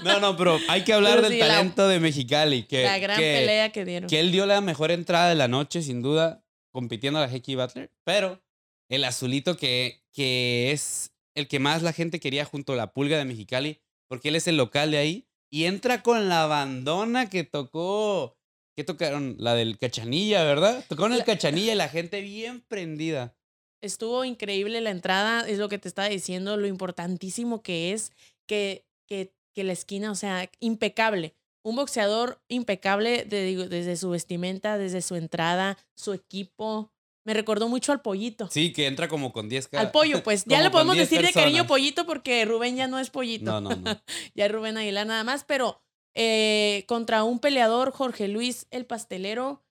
No, 0.05 0.21
no, 0.21 0.37
pero 0.37 0.59
hay 0.69 0.85
que 0.85 0.93
hablar 0.93 1.15
Pero 1.17 1.23
del 1.31 1.33
sí, 1.33 1.39
la- 1.39 1.47
talento 1.49 1.89
de 1.89 2.01
Mexicali. 2.01 2.65
Que, 2.65 2.83
la 2.83 2.99
gran 2.99 3.17
que- 3.19 3.37
pelea 3.41 3.73
que 3.73 3.85
dieron. 3.87 4.11
que 4.11 4.21
él 4.21 4.31
dio 4.33 4.45
la 4.45 4.61
mejor 4.61 4.91
entrada 4.91 5.31
de 5.31 5.35
la 5.35 5.49
noche, 5.49 5.81
sin 5.81 6.03
duda, 6.03 6.45
compitiendo 6.71 7.19
a 7.19 7.27
la 7.27 7.35
Hecky 7.35 7.55
Butler. 7.55 7.91
Pero 8.05 8.43
el 8.91 9.05
azulito 9.05 9.57
que, 9.57 10.03
que 10.13 10.71
es 10.73 11.13
el 11.35 11.49
que 11.49 11.59
más 11.59 11.83
la 11.83 11.93
gente 11.93 12.21
quería 12.21 12.45
junto 12.45 12.73
a 12.73 12.77
la 12.77 12.93
pulga 12.93 13.19
de 13.19 13.25
Mexicali, 13.25 13.81
porque 14.09 14.29
él 14.29 14.37
es 14.37 14.47
el 14.49 14.57
local 14.57 14.91
de 14.91 14.99
ahí, 14.99 15.29
y 15.51 15.65
entra 15.65 16.03
con 16.03 16.29
la 16.29 16.47
bandona 16.47 17.29
que 17.31 17.45
tocó. 17.45 18.37
¿Qué 18.77 18.83
tocaron? 18.85 19.37
La 19.39 19.55
del 19.55 19.79
cachanilla, 19.79 20.43
¿verdad? 20.45 20.85
Tocaron 20.89 21.13
el 21.13 21.19
La- 21.21 21.25
cachanilla 21.25 21.73
y 21.73 21.77
la 21.77 21.89
gente 21.89 22.21
bien 22.23 22.61
prendida. 22.63 23.37
estuvo 23.81 24.25
increíble 24.25 24.81
la 24.81 24.91
entrada, 24.91 25.47
es 25.47 25.59
lo 25.59 25.69
que 25.69 25.79
te 25.79 25.89
estaba 25.89 26.09
diciendo, 26.09 26.57
lo 26.57 26.67
importantísimo 26.67 27.63
que 27.63 27.93
es 27.93 28.13
que, 28.49 28.87
que, 29.07 29.35
que 29.55 29.63
la 29.63 29.73
esquina, 29.75 30.11
o 30.11 30.15
sea, 30.15 30.51
impecable. 30.61 31.35
Un 31.63 31.77
boxeador 31.77 32.43
impecable 32.49 33.25
de- 33.25 33.69
desde 33.69 33.97
su 33.97 34.11
vestimenta, 34.11 34.77
desde 34.79 35.03
su 35.03 35.17
entrada, 35.17 35.77
su 35.97 36.13
equipo. 36.15 36.91
Me 37.25 37.35
recordó 37.35 37.69
mucho 37.69 37.91
al 37.93 38.03
pollito. 38.03 38.49
Sí, 38.51 38.73
que 38.73 38.87
entra 38.87 39.09
como 39.09 39.33
con 39.33 39.49
10 39.49 39.69
ca- 39.69 39.81
Al 39.81 39.91
pollo, 39.91 40.23
pues 40.23 40.45
ya 40.47 40.61
le 40.63 40.71
podemos 40.71 40.95
10 40.95 41.09
decir 41.11 41.25
de 41.27 41.33
cariño 41.33 41.67
pollito 41.67 42.05
porque 42.07 42.45
Rubén 42.45 42.77
ya 42.77 42.87
no 42.87 42.99
es 42.99 43.11
pollito. 43.11 43.45
No, 43.47 43.61
no, 43.61 43.75
no. 43.77 44.01
ya 44.35 44.47
es 44.47 44.53
Rubén 44.53 44.77
Aguilar 44.77 45.07
nada 45.07 45.25
más, 45.25 45.45
pero 45.45 45.81
eh, 46.15 46.85
contra 46.87 47.25
un 47.25 47.39
peleador, 47.41 47.93
Jorge 47.93 48.29
Luis 48.29 48.67
el 48.71 48.85
pastelero, 48.87 49.65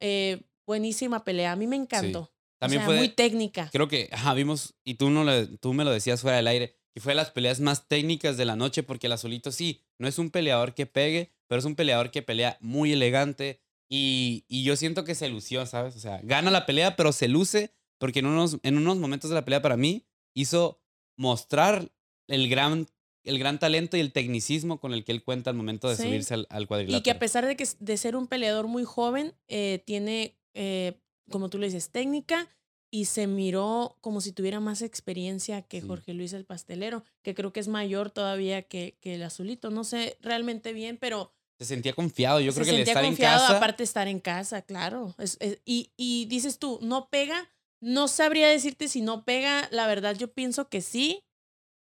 eh, 0.00 0.42
buenísima 0.66 1.24
pelea. 1.24 1.52
A 1.52 1.56
mí 1.56 1.66
me 1.66 1.76
encantó. 1.76 2.30
También 2.58 2.82
o 2.82 2.84
sea, 2.84 2.86
fue, 2.86 2.96
muy 2.98 3.08
técnica. 3.08 3.68
creo 3.72 3.88
que, 3.88 4.08
ajá, 4.12 4.34
vimos, 4.34 4.74
y 4.84 4.94
tú, 4.94 5.10
no 5.10 5.24
lo- 5.24 5.48
tú 5.58 5.72
me 5.74 5.84
lo 5.84 5.90
decías 5.90 6.20
fuera 6.20 6.36
del 6.36 6.46
aire, 6.46 6.76
que 6.94 7.00
fue 7.00 7.12
de 7.12 7.16
las 7.16 7.30
peleas 7.30 7.58
más 7.58 7.88
técnicas 7.88 8.36
de 8.36 8.44
la 8.44 8.54
noche, 8.54 8.82
porque 8.84 9.06
el 9.08 9.14
azulito 9.14 9.50
sí, 9.50 9.80
no 9.98 10.06
es 10.06 10.18
un 10.18 10.30
peleador 10.30 10.74
que 10.74 10.86
pegue, 10.86 11.32
pero 11.48 11.58
es 11.58 11.64
un 11.64 11.74
peleador 11.74 12.10
que 12.12 12.22
pelea 12.22 12.58
muy 12.60 12.92
elegante, 12.92 13.61
y, 13.94 14.44
y 14.48 14.64
yo 14.64 14.74
siento 14.76 15.04
que 15.04 15.14
se 15.14 15.28
lució, 15.28 15.66
¿sabes? 15.66 15.94
O 15.96 16.00
sea, 16.00 16.18
gana 16.22 16.50
la 16.50 16.64
pelea, 16.64 16.96
pero 16.96 17.12
se 17.12 17.28
luce, 17.28 17.74
porque 17.98 18.20
en 18.20 18.26
unos, 18.26 18.56
en 18.62 18.78
unos 18.78 18.96
momentos 18.96 19.28
de 19.28 19.34
la 19.34 19.44
pelea 19.44 19.60
para 19.60 19.76
mí 19.76 20.06
hizo 20.32 20.80
mostrar 21.18 21.92
el 22.26 22.48
gran, 22.48 22.86
el 23.24 23.38
gran 23.38 23.58
talento 23.58 23.98
y 23.98 24.00
el 24.00 24.12
tecnicismo 24.12 24.80
con 24.80 24.94
el 24.94 25.04
que 25.04 25.12
él 25.12 25.22
cuenta 25.22 25.50
al 25.50 25.56
momento 25.56 25.90
de 25.90 25.96
Sí. 25.96 26.04
subirse 26.04 26.32
al, 26.32 26.46
al 26.48 26.66
cuadrilátero. 26.66 26.98
Y 26.98 27.02
que 27.02 27.10
a 27.10 27.18
pesar 27.18 27.44
de, 27.46 27.54
que, 27.54 27.68
de 27.80 27.96
ser 27.98 28.16
un 28.16 28.28
peleador 28.28 28.66
muy 28.66 28.84
joven, 28.84 29.34
eh, 29.48 29.82
tiene, 29.84 30.38
eh, 30.54 30.98
como 31.30 31.50
tú 31.50 31.58
le 31.58 31.66
dices, 31.66 31.90
técnica 31.90 32.48
y 32.90 33.04
se 33.06 33.26
miró 33.26 33.98
como 34.00 34.22
si 34.22 34.32
tuviera 34.32 34.58
más 34.58 34.80
experiencia 34.80 35.60
que 35.62 35.82
Sí. 35.82 35.86
Jorge 35.86 36.14
Luis 36.14 36.32
el 36.32 36.46
pastelero, 36.46 37.04
que 37.22 37.34
creo 37.34 37.52
que 37.52 37.60
es 37.60 37.68
mayor 37.68 38.10
todavía 38.10 38.62
que, 38.62 38.96
que 39.02 39.16
el 39.16 39.22
azulito. 39.22 39.70
No 39.70 39.84
sé 39.84 40.16
realmente 40.22 40.72
bien, 40.72 40.96
pero 40.98 41.30
Se 41.62 41.74
sentía 41.74 41.92
confiado, 41.94 42.40
yo 42.40 42.52
se 42.52 42.60
creo 42.60 42.64
que 42.74 42.82
el 42.82 42.88
estar 42.88 43.04
confiado, 43.04 43.36
en 43.40 43.46
casa... 43.46 43.56
aparte 43.56 43.78
de 43.78 43.84
estar 43.84 44.08
en 44.08 44.18
casa, 44.20 44.62
claro. 44.62 45.14
Es- 45.18 45.36
es- 45.40 45.58
y, 45.64 45.92
y 45.96 46.26
dices 46.26 46.58
tú, 46.58 46.78
¿no 46.82 47.08
pega? 47.08 47.48
No 47.80 48.08
sabría 48.08 48.48
decirte 48.48 48.88
si 48.88 49.00
no 49.00 49.24
pega, 49.24 49.68
la 49.70 49.86
verdad 49.86 50.16
yo 50.16 50.32
pienso 50.32 50.68
que 50.68 50.80
sí, 50.80 51.24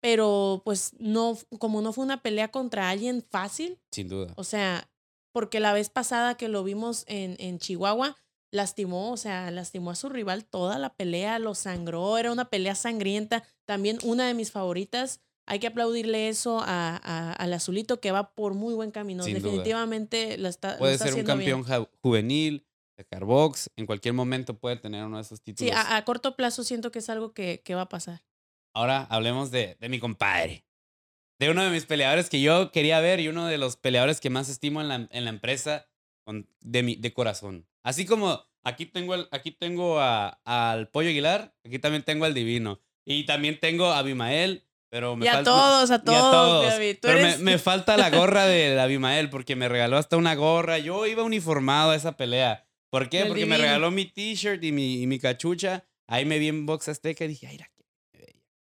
pero 0.01 0.61
pues 0.65 0.93
no, 1.00 1.38
como 1.59 1.81
no 1.81 1.93
fue 1.93 2.03
una 2.03 2.21
pelea 2.21 2.50
contra 2.50 2.89
alguien 2.89 3.23
fácil, 3.29 3.79
Sin 3.91 4.07
duda. 4.07 4.33
o 4.35 4.43
sea, 4.43 4.89
porque 5.33 5.59
la 5.59 5.73
vez 5.73 5.89
pasada 5.89 6.35
que 6.35 6.47
lo 6.47 6.63
vimos 6.63 7.03
en, 7.07 7.35
en 7.39 7.59
Chihuahua, 7.59 8.17
lastimó, 8.51 9.11
o 9.11 9.17
sea, 9.17 9.50
lastimó 9.51 9.91
a 9.91 9.95
su 9.95 10.09
rival 10.09 10.43
toda 10.45 10.77
la 10.77 10.93
pelea, 10.93 11.39
lo 11.39 11.55
sangró, 11.55 12.17
era 12.17 12.31
una 12.31 12.50
pelea 12.50 12.75
sangrienta. 12.75 13.43
También 13.65 13.97
una 14.03 14.27
de 14.27 14.33
mis 14.33 14.51
favoritas. 14.51 15.21
Hay 15.48 15.60
que 15.60 15.67
aplaudirle 15.67 16.29
eso 16.29 16.60
a, 16.60 16.95
a- 16.98 17.33
al 17.33 17.53
azulito 17.53 18.00
que 18.00 18.12
va 18.12 18.33
por 18.36 18.53
muy 18.53 18.74
buen 18.74 18.91
camino. 18.91 19.24
Sin 19.24 19.33
duda. 19.36 19.43
Definitivamente 19.50 20.38
la 20.38 20.50
está, 20.50 20.74
lo 20.74 20.77
Puede 20.79 20.93
está 20.93 21.05
ser 21.05 21.13
un 21.15 21.17
bien. 21.19 21.25
campeón 21.27 21.63
ja- 21.63 21.88
juvenil, 22.01 22.65
de 22.98 23.05
Carbox, 23.05 23.69
en 23.75 23.86
cualquier 23.86 24.13
momento 24.13 24.57
puede 24.60 24.75
tener 24.77 25.03
uno 25.05 25.17
de 25.17 25.24
esos 25.24 25.39
Sí, 25.39 25.45
títulos. 25.53 25.74
a, 25.75 25.98
a 25.98 26.05
corto 26.05 26.36
plazo 26.36 26.63
siento 26.63 26.91
que 26.91 27.00
es 27.00 27.10
algo 27.10 27.33
que, 27.33 27.62
que 27.65 27.74
va 27.75 27.81
a 27.81 27.89
pasar. 27.89 28.24
Ahora 28.75 29.03
hablemos 29.10 29.50
de, 29.51 29.75
de 29.79 29.89
mi 29.89 30.00
compadre. 30.00 30.65
De 31.39 31.50
uno 31.50 31.63
de 31.63 31.71
mis 31.71 31.86
peleadores 31.88 32.29
que 32.29 32.39
yo 32.41 32.71
quería 32.71 33.00
ver 33.00 33.19
y 33.19 33.27
uno 33.27 33.48
de 33.48 33.57
los 33.57 33.75
peleadores 33.75 34.21
que 34.21 34.29
más 34.29 34.48
estimo 34.50 34.79
en 34.81 34.88
la, 34.89 35.07
en 35.10 35.24
la 35.25 35.31
empresa 35.31 35.89
con- 36.24 36.48
de, 36.60 36.83
mi, 36.83 36.95
de 36.95 37.12
corazón. 37.13 37.67
Así 37.83 38.05
como 38.05 38.45
aquí 38.63 38.86
tengo, 38.86 39.15
el- 39.15 39.27
aquí 39.31 39.51
tengo 39.51 40.00
a- 40.00 40.39
al 40.45 40.88
Pollo 40.89 41.10
Aguilar, 41.10 41.55
aquí 41.65 41.79
también 41.79 42.03
tengo 42.03 42.25
al 42.25 42.36
Divino. 42.36 42.79
Y 43.03 43.25
también 43.25 43.60
tengo 43.60 43.88
a 43.88 43.98
Abimael, 43.98 44.67
pero 44.91 45.15
me 45.15 45.25
y 45.25 45.29
a 45.29 45.41
todos, 45.41 45.89
a 45.89 45.95
y 45.95 46.00
todos, 46.03 46.17
a 46.19 46.31
todos. 46.31 46.65
Gaby, 46.74 46.93
tú 46.95 47.00
Pero 47.03 47.15
me- 47.21 47.29
eres- 47.29 47.39
me, 47.39 47.57
falta 47.57 47.95
la 47.98 48.10
gorra 48.10 48.45
de 48.45 48.79
Abimael 48.79 49.29
porque 49.29 49.55
me 49.55 49.69
regaló 49.69 49.98
hasta 49.98 50.17
una 50.17 50.36
gorra. 50.36 50.77
Yo 50.77 51.07
iba 51.07 51.24
uniformado 51.24 51.91
a 51.91 51.95
esa 51.95 52.17
pelea. 52.17 52.67
¿Por 52.91 53.07
qué? 53.10 53.25
Porque 53.25 53.45
me 53.45 53.57
regaló 53.57 53.89
mi 53.89 54.05
t-shirt 54.05 54.62
y 54.63 54.71
mi, 54.74 55.01
y 55.01 55.07
mi 55.07 55.17
cachucha. 55.17 55.86
Ahí 56.07 56.25
me 56.25 56.39
vi 56.39 56.50
en 56.50 56.65
Box 56.65 56.89
Azteca 56.89 57.24
y 57.24 57.29
dije, 57.29 57.48
ay, 57.48 57.57
bella". 57.57 57.71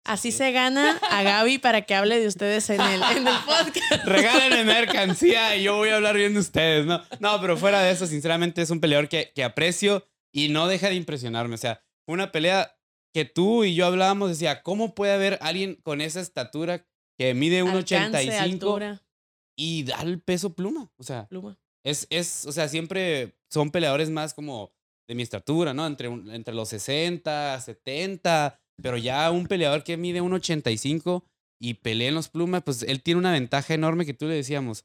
Así 0.06 0.32
se 0.32 0.52
gana 0.52 1.00
a 1.10 1.24
Gaby 1.24 1.58
para 1.58 1.82
que 1.82 1.96
hable 1.96 2.20
de 2.20 2.28
ustedes 2.28 2.70
en 2.70 2.80
el, 2.80 3.02
en 3.04 3.28
el 3.28 3.36
podcast. 3.46 4.04
Regálenme 4.06 4.64
mercancía 4.64 5.56
y 5.56 5.64
yo 5.64 5.76
voy 5.78 5.90
a 5.90 5.96
hablar 5.96 6.16
bien 6.16 6.34
de 6.36 6.40
ustedes, 6.40 6.86
¿no? 6.86 7.04
No, 7.20 7.42
pero 7.42 7.58
fuera 7.58 7.82
de 7.82 7.92
eso, 7.92 8.06
sinceramente 8.08 8.62
es 8.62 8.70
un 8.70 8.80
peleador 8.80 9.10
que, 9.10 9.32
que 9.36 9.44
aprecio 9.44 10.08
y 10.32 10.50
no 10.50 10.68
deja 10.68 10.90
de 10.90 10.96
impresionarme. 10.96 11.56
O 11.56 11.58
sea, 11.58 11.84
una 12.08 12.32
pelea 12.32 12.75
que 13.16 13.24
tú 13.24 13.64
y 13.64 13.76
yo 13.76 13.86
hablábamos, 13.86 14.28
decía, 14.28 14.62
¿cómo 14.62 14.94
puede 14.94 15.14
haber 15.14 15.40
alguien 15.40 15.76
con 15.76 16.02
esa 16.02 16.20
estatura 16.20 16.86
que 17.18 17.34
mide 17.34 17.62
Alcance, 17.62 18.28
1,85 18.28 18.40
altura, 18.42 19.04
y 19.58 19.84
da 19.84 20.02
el 20.02 20.20
peso 20.20 20.54
pluma? 20.54 20.92
O 20.98 21.04
sea, 21.04 21.26
pluma. 21.30 21.58
es, 21.86 22.08
es, 22.10 22.46
o 22.46 22.52
sea, 22.52 22.68
siempre 22.68 23.38
son 23.50 23.72
peleadores 23.72 24.10
más 24.10 24.34
como 24.34 24.74
de 25.08 25.16
mi 25.16 25.24
estatura, 25.24 25.74
¿no? 25.74 25.88
Entre, 25.88 26.10
entre 26.10 26.54
los 26.54 26.68
60, 26.68 27.62
70, 27.62 28.60
pero 28.84 28.98
ya 28.98 29.32
un 29.32 29.48
peleador 29.48 29.86
que 29.86 29.96
mide 29.96 30.22
1,85 30.22 31.24
y 31.62 31.76
pelea 31.76 32.10
en 32.10 32.16
los 32.16 32.28
plumas, 32.28 32.64
pues 32.64 32.84
él 32.84 33.02
tiene 33.02 33.20
una 33.20 33.32
ventaja 33.32 33.74
enorme 33.74 34.06
que 34.06 34.14
tú 34.14 34.26
le 34.26 34.36
decíamos. 34.36 34.84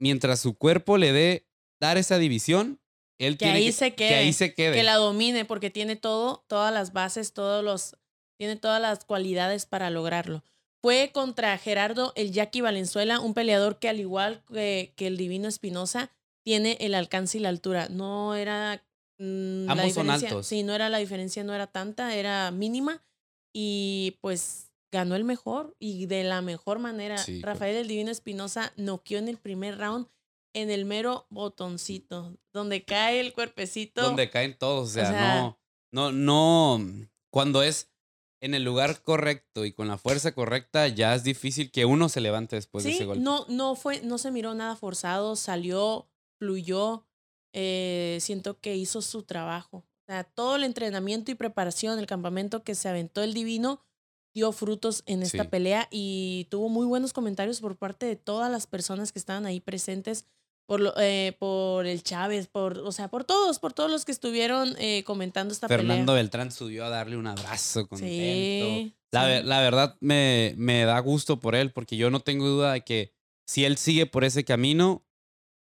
Mientras 0.00 0.40
su 0.40 0.58
cuerpo 0.58 0.98
le 0.98 1.12
dé 1.12 1.46
dar 1.80 1.98
esa 1.98 2.18
división, 2.18 2.79
él 3.26 3.34
Que 3.38 3.44
tiene 3.46 3.58
ahí 3.58 3.66
que, 3.66 3.72
se 3.72 3.94
que 3.94 4.04
ahí 4.14 4.24
quede, 4.24 4.32
se 4.32 4.54
quede. 4.54 4.76
que 4.76 4.82
la 4.82 4.96
domine 4.96 5.44
porque 5.44 5.70
tiene 5.70 5.96
todo, 5.96 6.44
todas 6.48 6.72
las 6.74 6.92
bases, 6.92 7.32
todos 7.32 7.62
los, 7.64 7.96
tiene 8.38 8.56
todas 8.56 8.80
las 8.80 9.04
cualidades 9.04 9.66
para 9.66 9.90
lograrlo. 9.90 10.42
Fue 10.82 11.10
contra 11.12 11.56
Gerardo 11.58 12.12
el 12.16 12.32
Jackie 12.32 12.62
Valenzuela, 12.62 13.20
un 13.20 13.34
peleador 13.34 13.78
que 13.78 13.88
al 13.90 14.00
igual 14.00 14.42
que, 14.52 14.92
que 14.96 15.06
el 15.06 15.16
Divino 15.18 15.46
Espinosa, 15.48 16.10
tiene 16.42 16.78
el 16.80 16.94
alcance 16.94 17.36
y 17.36 17.40
la 17.42 17.50
altura. 17.50 17.88
No 17.90 18.34
era 18.34 18.82
mm, 19.18 19.66
la 19.66 19.72
Ambos 19.72 19.92
son 19.92 20.04
diferencia- 20.06 20.28
altos. 20.30 20.46
Sí, 20.46 20.62
no 20.62 20.74
era 20.74 20.88
la 20.88 20.96
diferencia, 20.98 21.44
no 21.44 21.52
era 21.54 21.66
tanta, 21.66 22.14
era 22.16 22.50
mínima. 22.50 23.02
Y 23.52 24.16
pues 24.22 24.70
ganó 24.92 25.16
el 25.16 25.24
mejor 25.24 25.76
y 25.78 26.06
de 26.06 26.24
la 26.24 26.40
mejor 26.40 26.78
manera. 26.78 27.18
Sí, 27.18 27.42
Rafael 27.42 27.76
el 27.76 27.88
Divino 27.88 28.10
Espinosa 28.10 28.72
noqueó 28.76 29.18
en 29.18 29.28
el 29.28 29.36
primer 29.36 29.76
round 29.76 30.06
en 30.52 30.70
el 30.70 30.84
mero 30.84 31.26
botoncito, 31.30 32.36
donde 32.52 32.84
cae 32.84 33.20
el 33.20 33.32
cuerpecito. 33.32 34.02
donde 34.02 34.30
caen 34.30 34.56
todos. 34.58 34.88
O 34.90 34.92
sea, 34.92 35.08
sea- 35.10 35.42
no, 35.42 35.58
no, 35.92 36.12
no. 36.12 37.08
Cuando 37.32 37.62
es 37.62 37.90
en 38.42 38.54
el 38.54 38.64
lugar 38.64 39.02
correcto 39.02 39.64
y 39.64 39.72
con 39.72 39.86
la 39.88 39.98
fuerza 39.98 40.32
correcta, 40.32 40.88
ya 40.88 41.14
es 41.14 41.22
difícil 41.24 41.70
que 41.70 41.84
uno 41.84 42.08
se 42.08 42.20
levante 42.20 42.56
después 42.56 42.84
de 42.84 42.90
sí, 42.90 42.96
ese 42.96 43.04
golpe. 43.04 43.22
no, 43.22 43.44
no 43.48 43.74
fue, 43.74 44.00
no 44.00 44.16
se 44.18 44.30
miró 44.30 44.54
nada 44.54 44.76
forzado, 44.76 45.36
salió, 45.36 46.08
fluyó. 46.38 47.06
eh, 47.52 48.18
siento 48.20 48.60
que 48.60 48.76
hizo 48.76 49.02
su 49.02 49.24
trabajo. 49.24 49.78
O 49.78 50.12
sea, 50.12 50.22
todo 50.24 50.54
el 50.56 50.62
entrenamiento 50.64 51.32
y 51.32 51.34
preparación, 51.34 51.98
el 51.98 52.06
campamento 52.06 52.62
que 52.62 52.76
se 52.76 52.88
aventó 52.88 53.22
el 53.24 53.34
divino, 53.34 53.82
dio 54.32 54.52
frutos 54.52 55.02
en 55.06 55.22
esta 55.24 55.42
Sí. 55.42 55.48
pelea 55.48 55.88
y 55.90 56.46
tuvo 56.48 56.68
muy 56.68 56.86
buenos 56.86 57.12
comentarios 57.12 57.60
por 57.60 57.76
parte 57.76 58.06
de 58.06 58.14
todas 58.14 58.52
las 58.52 58.68
personas 58.68 59.10
que 59.10 59.18
estaban 59.18 59.46
ahí 59.46 59.58
presentes. 59.60 60.26
Por, 60.70 60.78
lo- 60.80 60.94
eh, 60.98 61.34
por 61.40 61.84
el 61.84 62.04
Chávez, 62.04 62.46
por, 62.46 62.78
o 62.78 62.92
sea, 62.92 63.08
por 63.08 63.24
todos, 63.24 63.58
por 63.58 63.72
todos 63.72 63.90
los 63.90 64.04
que 64.04 64.12
estuvieron 64.12 64.76
eh, 64.78 65.02
comentando 65.02 65.52
esta 65.52 65.66
Fernando 65.66 66.12
pelea. 66.12 66.22
Beltrán 66.22 66.52
subió 66.52 66.84
a 66.84 66.88
darle 66.88 67.16
un 67.16 67.26
abrazo 67.26 67.88
contento. 67.88 68.06
Sí, 68.14 68.94
La, 69.10 69.40
sí. 69.40 69.44
la 69.44 69.60
verdad 69.62 69.96
me, 69.98 70.54
me 70.56 70.84
da 70.84 70.96
gusto 71.00 71.40
por 71.40 71.56
él, 71.56 71.72
porque 71.72 71.96
yo 71.96 72.08
no 72.10 72.20
tengo 72.20 72.46
duda 72.46 72.72
de 72.74 72.82
que 72.82 73.12
si 73.48 73.64
él 73.64 73.78
sigue 73.78 74.06
por 74.06 74.22
ese 74.22 74.44
camino, 74.44 75.04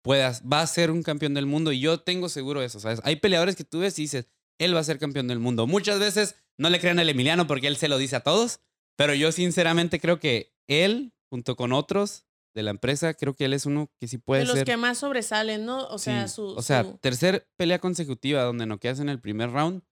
puedas, 0.02 0.42
va 0.44 0.60
a 0.60 0.66
ser 0.68 0.92
un 0.92 1.02
campeón 1.02 1.34
del 1.34 1.46
mundo. 1.46 1.72
Y 1.72 1.80
yo 1.80 1.98
tengo 1.98 2.28
seguro 2.28 2.62
eso, 2.62 2.78
¿sabes? 2.78 3.00
Hay 3.02 3.16
peleadores 3.16 3.56
que 3.56 3.64
tú 3.64 3.80
ves 3.80 3.98
y 3.98 4.02
dices, 4.02 4.28
él 4.60 4.76
va 4.76 4.78
a 4.78 4.84
ser 4.84 5.00
campeón 5.00 5.26
del 5.26 5.40
mundo. 5.40 5.66
Muchas 5.66 5.98
veces 5.98 6.36
no 6.56 6.70
le 6.70 6.78
crean 6.78 7.00
al 7.00 7.08
Emiliano 7.08 7.48
porque 7.48 7.66
él 7.66 7.76
se 7.76 7.88
lo 7.88 7.98
dice 7.98 8.14
a 8.14 8.20
todos, 8.20 8.60
pero 8.96 9.12
yo 9.12 9.32
sinceramente 9.32 9.98
creo 9.98 10.20
que 10.20 10.54
él, 10.68 11.12
junto 11.30 11.56
con 11.56 11.72
otros 11.72 12.26
de 12.54 12.62
la 12.62 12.70
empresa, 12.70 13.14
creo 13.14 13.34
que 13.34 13.44
él 13.46 13.52
es 13.52 13.66
uno 13.66 13.90
que 14.00 14.06
sí 14.08 14.18
puede 14.18 14.42
de 14.42 14.46
los 14.46 14.56
ser. 14.56 14.64
que 14.64 14.76
más 14.76 14.98
sobresalen, 14.98 15.64
¿no? 15.66 15.86
O 15.88 15.98
sea, 15.98 16.28
su. 16.28 16.46
o 16.46 16.62
sea, 16.62 16.84
su- 16.84 16.98
tercer 16.98 17.48
pelea 17.56 17.80
consecutiva 17.80 18.42
donde 18.42 18.66
no 18.66 18.78
quedas 18.78 19.00
en 19.00 19.08
el 19.08 19.20
primer 19.20 19.50
round, 19.50 19.82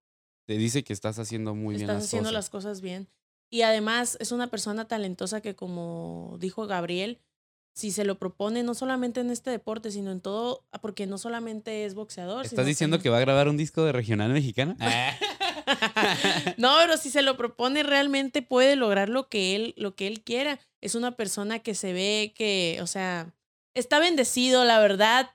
te 0.47 0.57
dice 0.57 0.85
que 0.85 0.93
estás 0.93 1.19
haciendo 1.19 1.55
muy 1.55 1.75
bien 1.77 1.83
estás 1.83 1.97
las 1.97 2.05
haciendo 2.05 2.29
cosas. 2.29 2.35
las 2.35 2.51
cosas 2.51 2.81
bien. 2.81 3.09
Y 3.51 3.63
además 3.63 4.17
es 4.21 4.33
una 4.33 4.47
persona 4.47 4.87
talentosa 4.87 5.41
que, 5.41 5.55
como 5.55 6.37
dijo 6.41 6.67
Gabriel, 6.67 7.21
si 7.75 7.91
se 7.91 8.05
lo 8.05 8.19
propone, 8.19 8.63
no 8.63 8.75
solamente 8.75 9.21
en 9.21 9.31
este 9.31 9.51
deporte, 9.51 9.91
sino 9.91 10.11
en 10.13 10.21
todo, 10.21 10.65
ah, 10.73 10.81
porque 10.81 11.07
no 11.07 11.19
solamente 11.19 11.85
es 11.85 11.95
boxeador. 11.95 12.45
¿Estás 12.45 12.67
diciendo 12.67 12.99
que 13.01 13.09
va 13.09 13.17
a 13.19 13.21
grabar 13.21 13.49
un 13.49 13.57
disco 13.57 13.85
de 13.85 13.93
regional 13.93 14.31
mexicana? 14.33 14.77
no, 16.59 16.75
pero 16.81 16.97
si 16.97 17.11
se 17.11 17.23
lo 17.23 17.37
propone, 17.37 17.83
realmente 17.83 18.43
puede 18.43 18.77
lograr 18.77 19.09
lo 19.09 19.29
que 19.29 19.57
él, 19.57 19.75
lo 19.77 19.95
que 19.95 20.07
él 20.07 20.23
quiera. 20.23 20.59
Es 20.81 20.95
una 20.95 21.17
persona 21.17 21.59
que 21.61 21.75
se 21.75 21.93
ve 21.93 22.33
que, 22.35 22.79
o 22.83 22.87
sea, 22.87 23.35
está 23.75 23.99
bendecido, 23.99 24.65
la 24.65 24.79
verdad, 24.81 25.31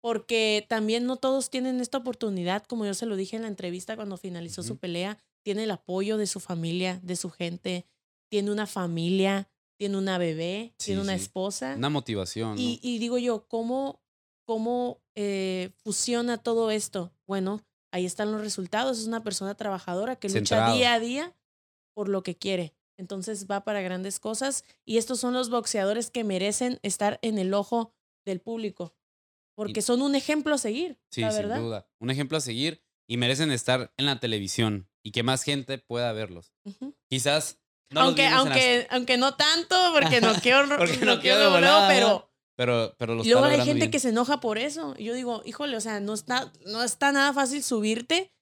porque 0.00 0.66
también 0.68 1.06
no 1.06 1.16
todos 1.16 1.50
tienen 1.50 1.80
esta 1.80 1.98
oportunidad, 1.98 2.64
como 2.64 2.86
yo 2.86 2.94
se 2.94 3.06
lo 3.06 3.16
dije 3.16 3.36
en 3.36 3.42
la 3.42 3.48
entrevista 3.48 3.96
cuando 3.96 4.16
finalizó 4.16 4.62
su 4.62 4.76
pelea, 4.78 5.18
tiene 5.44 5.64
el 5.64 5.70
apoyo 5.70 6.16
de 6.16 6.26
su 6.26 6.40
familia, 6.40 7.00
de 7.02 7.16
su 7.16 7.30
gente, 7.30 7.86
tiene 8.30 8.50
una 8.50 8.66
familia, 8.66 9.48
tiene 9.78 9.98
una 9.98 10.18
bebé, 10.18 10.74
Sí, 10.78 10.86
tiene 10.86 11.02
una 11.02 11.16
sí. 11.16 11.22
esposa. 11.24 11.74
Una 11.76 11.90
motivación. 11.90 12.56
y 12.58 12.98
digo 12.98 13.18
yo, 13.18 13.46
¿cómo, 13.48 14.02
cómo 14.44 15.02
eh, 15.14 15.70
fusiona 15.82 16.38
todo 16.38 16.70
esto? 16.70 17.12
Bueno, 17.26 17.60
ahí 17.92 18.04
están 18.06 18.32
los 18.32 18.40
resultados. 18.40 18.98
Es 18.98 19.06
una 19.06 19.22
persona 19.22 19.54
trabajadora 19.54 20.16
que 20.16 20.28
lucha 20.28 20.72
día 20.72 20.94
a 20.94 21.00
día 21.00 21.36
por 21.94 22.08
lo 22.08 22.22
que 22.22 22.36
quiere. 22.36 22.74
Entonces 22.98 23.46
va 23.50 23.64
para 23.64 23.80
grandes 23.80 24.18
cosas. 24.20 24.64
Y 24.84 24.98
estos 24.98 25.20
son 25.20 25.32
los 25.34 25.50
boxeadores 25.50 26.10
que 26.10 26.24
merecen 26.24 26.78
estar 26.82 27.18
en 27.22 27.38
el 27.38 27.54
ojo 27.54 27.94
del 28.26 28.40
público. 28.40 28.94
Porque 29.54 29.82
son 29.82 30.00
un 30.02 30.14
ejemplo 30.14 30.54
a 30.54 30.58
seguir, 30.58 30.98
Sí, 31.10 31.20
la 31.20 31.30
sin 31.32 31.48
duda. 31.48 31.86
Un 32.00 32.10
ejemplo 32.10 32.38
a 32.38 32.40
seguir 32.40 32.82
y 33.06 33.16
merecen 33.18 33.50
estar 33.52 33.92
en 33.98 34.06
la 34.06 34.18
televisión 34.20 34.88
y 35.04 35.10
que 35.12 35.22
más 35.22 35.42
gente 35.42 35.78
pueda 35.78 36.12
verlos. 36.12 36.54
Quizás 37.08 37.58
no 37.90 38.00
los 38.00 38.08
aunque, 38.08 38.22
vimos 38.28 38.42
en 38.44 38.48
las- 38.48 38.58
aunque, 38.58 38.86
aunque 38.90 39.16
no 39.18 39.34
tanto, 39.34 39.76
porque 39.92 40.20
no 40.20 40.32
quiero, 40.42 40.66
Porque 40.78 40.96
no 41.04 41.16
no 41.16 41.20
quiero 41.20 41.52
pero, 41.88 42.31
pero, 42.62 42.94
pero 42.96 43.14
lo 43.16 43.24
Y 43.24 43.28
está 43.28 43.40
luego 43.40 43.52
hay 43.54 43.64
gente 43.66 43.80
bien. 43.80 43.90
que 43.90 43.98
se 43.98 44.10
enoja 44.10 44.38
por 44.40 44.56
eso. 44.56 44.94
Y 44.96 45.04
yo 45.04 45.14
digo, 45.14 45.42
híjole, 45.44 45.76
o 45.76 45.80
sea, 45.80 45.98
no 45.98 46.14
está, 46.14 46.52
no 46.66 46.82
está 46.84 47.10
nada 47.10 47.32
fácil 47.32 47.62
subirte 47.64 48.32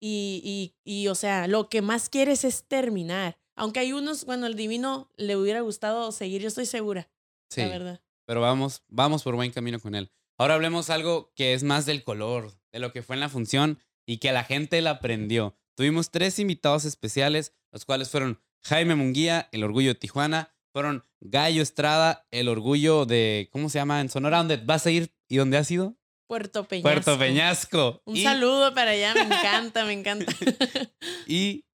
y, 0.00 0.74
y, 0.84 0.92
y, 1.02 1.06
o 1.08 1.14
sea, 1.14 1.46
lo 1.46 1.68
que 1.68 1.80
más 1.80 2.08
quieres 2.08 2.42
es 2.44 2.64
terminar. 2.66 3.38
Aunque 3.56 3.80
hay 3.80 3.92
unos, 3.92 4.24
bueno, 4.24 4.46
el 4.46 4.54
divino 4.56 5.10
le 5.16 5.36
hubiera 5.36 5.60
gustado 5.60 6.10
seguir, 6.12 6.42
yo 6.42 6.48
estoy 6.48 6.66
segura, 6.66 7.08
Sí, 7.50 7.60
la 7.62 7.68
verdad. 7.68 8.00
pero 8.26 8.40
vamos, 8.40 8.82
vamos 8.88 9.22
por 9.22 9.34
buen 9.36 9.50
camino 9.52 9.78
con 9.80 9.94
él. 9.94 10.10
Ahora 10.38 10.54
hablemos 10.54 10.90
algo 10.90 11.32
que 11.34 11.54
es 11.54 11.62
más 11.64 11.86
del 11.86 12.02
color, 12.04 12.52
de 12.72 12.78
lo 12.80 12.92
que 12.92 13.02
fue 13.02 13.14
en 13.16 13.20
la 13.20 13.28
función 13.28 13.78
y 14.06 14.18
que 14.18 14.32
la 14.32 14.44
gente 14.44 14.80
la 14.82 14.90
aprendió. 14.90 15.56
Tuvimos 15.76 16.10
tres 16.10 16.38
invitados 16.40 16.84
especiales, 16.84 17.52
los 17.72 17.84
cuales 17.84 18.10
fueron 18.10 18.40
Jaime 18.64 18.94
Munguía, 18.96 19.48
el 19.52 19.62
orgullo 19.64 19.88
de 19.88 19.94
Tijuana, 19.96 20.52
fueron 20.72 21.04
Gallo 21.20 21.62
Estrada, 21.62 22.26
el 22.30 22.48
orgullo 22.48 23.06
de, 23.06 23.48
¿cómo 23.52 23.68
se 23.70 23.78
llama? 23.78 24.00
En 24.00 24.08
Sonora, 24.08 24.38
¿dónde 24.38 24.56
vas 24.58 24.86
a 24.86 24.90
ir 24.90 25.12
y 25.28 25.36
dónde 25.36 25.56
has 25.56 25.70
ido? 25.70 25.96
Puerto 26.28 26.64
Peñasco. 26.64 26.82
Puerto 26.90 27.18
Peñasco. 27.18 28.02
Un 28.04 28.16
Y- 28.16 28.22
saludo 28.22 28.74
para 28.74 28.90
allá, 28.92 29.14
me 29.14 29.22
encanta, 29.22 29.84
me 29.84 29.92
encanta. 29.94 30.26
Y 31.26 31.64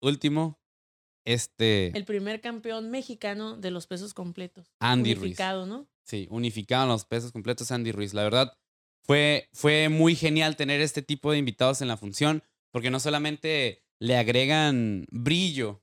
último, 0.00 0.58
este 1.24 1.96
El 1.96 2.04
primer 2.04 2.40
campeón 2.40 2.90
mexicano 2.90 3.56
de 3.56 3.70
los 3.70 3.86
pesos 3.86 4.12
completos. 4.14 4.74
Andy 4.80 5.14
Ruiz. 5.14 5.22
unificado, 5.22 5.66
¿no? 5.66 5.88
Sí, 6.04 6.26
unificaron 6.30 6.88
los 6.88 7.04
pesos 7.06 7.32
completos 7.32 7.70
Andy 7.70 7.92
Ruiz. 7.92 8.12
La 8.12 8.24
verdad, 8.24 8.56
fue, 9.06 9.48
fue 9.52 9.88
muy 9.88 10.14
genial 10.16 10.56
tener 10.56 10.80
este 10.80 11.02
tipo 11.02 11.32
de 11.32 11.38
invitados 11.38 11.80
en 11.80 11.88
la 11.88 11.96
función, 11.96 12.42
porque 12.72 12.90
no 12.90 13.00
solamente 13.00 13.84
le 14.00 14.16
agregan 14.16 15.06
brillo 15.10 15.82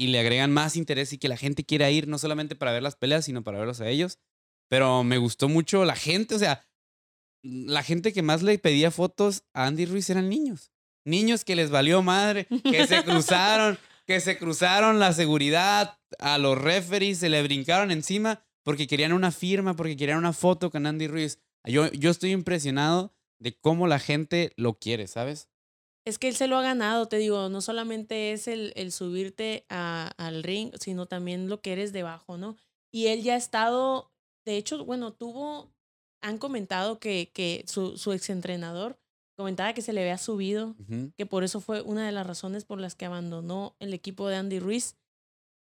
y 0.00 0.06
le 0.06 0.18
agregan 0.18 0.50
más 0.50 0.76
interés 0.76 1.12
y 1.12 1.18
que 1.18 1.28
la 1.28 1.36
gente 1.36 1.66
quiera 1.66 1.90
ir, 1.90 2.08
no 2.08 2.16
solamente 2.16 2.56
para 2.56 2.72
ver 2.72 2.82
las 2.82 2.96
peleas, 2.96 3.26
sino 3.26 3.44
para 3.44 3.58
verlos 3.58 3.82
a 3.82 3.88
ellos. 3.90 4.18
Pero 4.66 5.04
me 5.04 5.18
gustó 5.18 5.50
mucho 5.50 5.84
la 5.84 5.94
gente, 5.94 6.34
o 6.36 6.38
sea, 6.38 6.66
la 7.42 7.82
gente 7.82 8.14
que 8.14 8.22
más 8.22 8.42
le 8.42 8.58
pedía 8.58 8.90
fotos 8.90 9.44
a 9.52 9.66
Andy 9.66 9.84
Ruiz 9.84 10.08
eran 10.08 10.30
niños. 10.30 10.72
Niños 11.04 11.44
que 11.44 11.54
les 11.54 11.68
valió 11.68 12.00
madre, 12.00 12.46
que 12.64 12.86
se 12.86 13.04
cruzaron, 13.04 13.78
que 14.06 14.20
se 14.20 14.38
cruzaron 14.38 15.00
la 15.00 15.12
seguridad, 15.12 15.98
a 16.18 16.38
los 16.38 16.56
referees, 16.56 17.18
se 17.18 17.28
le 17.28 17.42
brincaron 17.42 17.90
encima 17.90 18.42
porque 18.62 18.86
querían 18.86 19.12
una 19.12 19.32
firma, 19.32 19.76
porque 19.76 19.98
querían 19.98 20.16
una 20.16 20.32
foto 20.32 20.70
con 20.70 20.86
Andy 20.86 21.08
Ruiz. 21.08 21.40
Yo, 21.64 21.92
yo 21.92 22.10
estoy 22.10 22.30
impresionado 22.30 23.14
de 23.38 23.54
cómo 23.54 23.86
la 23.86 23.98
gente 23.98 24.54
lo 24.56 24.78
quiere, 24.78 25.08
¿sabes? 25.08 25.49
Es 26.10 26.18
que 26.18 26.28
él 26.28 26.34
se 26.36 26.46
lo 26.48 26.56
ha 26.58 26.62
ganado, 26.62 27.06
te 27.06 27.16
digo, 27.16 27.48
no 27.48 27.60
solamente 27.60 28.32
es 28.32 28.46
el, 28.48 28.72
el 28.76 28.92
subirte 28.92 29.64
a- 29.70 30.10
al 30.18 30.42
ring, 30.42 30.72
sino 30.80 31.06
también 31.06 31.48
lo 31.48 31.60
que 31.62 31.72
eres 31.72 31.92
debajo, 31.92 32.36
¿no? 32.36 32.56
Y 32.92 33.06
él 33.06 33.22
ya 33.22 33.34
ha 33.34 33.36
estado, 33.38 34.10
de 34.44 34.56
hecho, 34.56 34.84
bueno, 34.84 35.12
tuvo, 35.12 35.70
han 36.22 36.38
comentado 36.38 36.98
que, 36.98 37.30
que 37.32 37.64
su, 37.66 37.96
su 37.96 38.12
exentrenador 38.12 38.98
comentaba 39.38 39.72
que 39.72 39.80
se 39.82 39.92
le 39.92 40.02
había 40.02 40.18
subido, 40.18 40.74
que 41.16 41.24
por 41.26 41.44
eso 41.44 41.60
fue 41.60 41.80
una 41.80 42.04
de 42.04 42.12
las 42.12 42.26
razones 42.26 42.64
por 42.64 42.78
las 42.80 42.94
que 42.94 43.06
abandonó 43.06 43.74
el 43.78 43.94
equipo 43.94 44.28
de 44.28 44.36
Andy 44.36 44.58
Ruiz. 44.58 44.96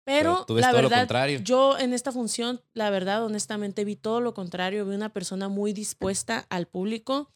Pero 0.05 0.45
Pero, 0.45 0.45
la 0.61 0.71
verdad, 0.83 1.01
yo 1.43 1.77
en 1.77 1.93
esta 1.93 2.11
función, 2.13 2.61
la 2.73 2.89
verdad, 2.89 3.23
honestamente, 3.25 3.83
vi 3.83 3.95
todo 3.97 4.21
lo 4.21 4.33
contrario. 4.33 4.85
Vi 4.85 4.95
una 4.95 5.09
persona 5.09 5.49
muy 5.49 5.73
dispuesta 5.73 6.45
al 6.49 6.65
público. 6.67 7.29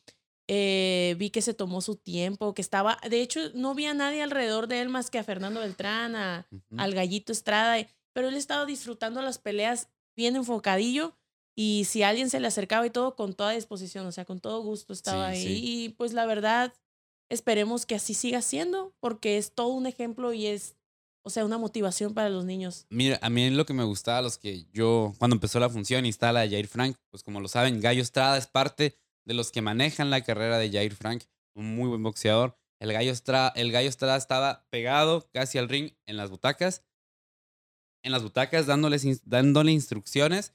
Eh, 0.47 1.15
vi 1.17 1.29
que 1.29 1.41
se 1.41 1.53
tomó 1.53 1.81
su 1.81 1.95
tiempo, 1.95 2.53
que 2.53 2.61
estaba, 2.61 2.97
de 3.09 3.21
hecho, 3.21 3.39
no 3.53 3.73
vi 3.75 3.85
a 3.85 3.93
nadie 3.93 4.21
alrededor 4.21 4.67
de 4.67 4.81
él 4.81 4.89
más 4.89 5.09
que 5.09 5.19
a 5.19 5.23
Fernando 5.23 5.59
Beltrán, 5.61 6.15
a, 6.15 6.47
al 6.77 6.93
Gallito 6.93 7.31
Estrada, 7.31 7.79
y- 7.79 7.87
pero 8.13 8.27
él 8.27 8.35
estaba 8.35 8.65
disfrutando 8.65 9.21
las 9.21 9.37
peleas 9.37 9.87
bien 10.17 10.35
enfocadillo 10.35 11.15
y 11.55 11.85
si 11.85 12.03
alguien 12.03 12.29
se 12.29 12.39
le 12.41 12.47
acercaba 12.47 12.85
y 12.85 12.89
todo, 12.89 13.15
con 13.15 13.33
toda 13.33 13.51
disposición, 13.51 14.05
o 14.05 14.11
sea, 14.11 14.25
con 14.25 14.39
todo 14.39 14.61
gusto 14.61 14.91
estaba 14.93 15.33
Sí, 15.33 15.37
ahí. 15.37 15.43
sí. 15.57 15.61
Y 15.85 15.89
pues 15.89 16.11
la 16.13 16.25
verdad, 16.25 16.73
esperemos 17.29 17.85
que 17.85 17.95
así 17.95 18.13
siga 18.13 18.41
siendo, 18.41 18.93
porque 18.99 19.37
es 19.37 19.53
todo 19.53 19.67
un 19.69 19.85
ejemplo 19.85 20.33
y 20.33 20.47
es, 20.47 20.75
o 21.23 21.29
sea, 21.29 21.45
una 21.45 21.57
motivación 21.57 22.13
para 22.13 22.29
los 22.29 22.43
niños. 22.45 22.87
Mira, 22.89 23.19
a 23.21 23.29
mí 23.29 23.49
lo 23.51 23.65
que 23.65 23.73
me 23.73 23.83
gustaba, 23.85 24.21
los 24.21 24.37
que 24.37 24.65
yo, 24.73 25.13
cuando 25.17 25.35
empezó 25.35 25.59
la 25.59 25.69
función 25.69 26.05
y 26.05 26.09
está 26.09 26.33
la 26.33 26.41
de 26.41 26.49
Jair 26.49 26.67
Frank, 26.67 26.97
pues 27.09 27.23
como 27.23 27.39
lo 27.39 27.47
saben, 27.47 27.79
Gallo 27.79 28.01
Estrada 28.01 28.37
es 28.37 28.47
parte 28.47 28.97
de 29.25 29.33
los 29.33 29.51
que 29.51 29.61
manejan 29.61 30.09
la 30.09 30.21
carrera 30.21 30.57
de 30.57 30.71
Jair 30.71 30.95
Frank, 30.95 31.23
un 31.55 31.75
muy 31.75 31.87
buen 31.87 32.03
boxeador. 32.03 32.57
El 32.79 32.93
Gallo 32.93 33.11
Estrada, 33.11 33.53
el 33.55 33.71
Gallo 33.71 33.89
Estrada 33.89 34.17
estaba 34.17 34.65
pegado 34.71 35.29
casi 35.31 35.57
al 35.59 35.69
ring 35.69 35.91
en 36.07 36.17
las 36.17 36.29
butacas, 36.31 36.83
en 38.03 38.11
las 38.11 38.23
butacas 38.23 38.65
dándoles, 38.65 39.21
dándole 39.29 39.71
instrucciones. 39.71 40.53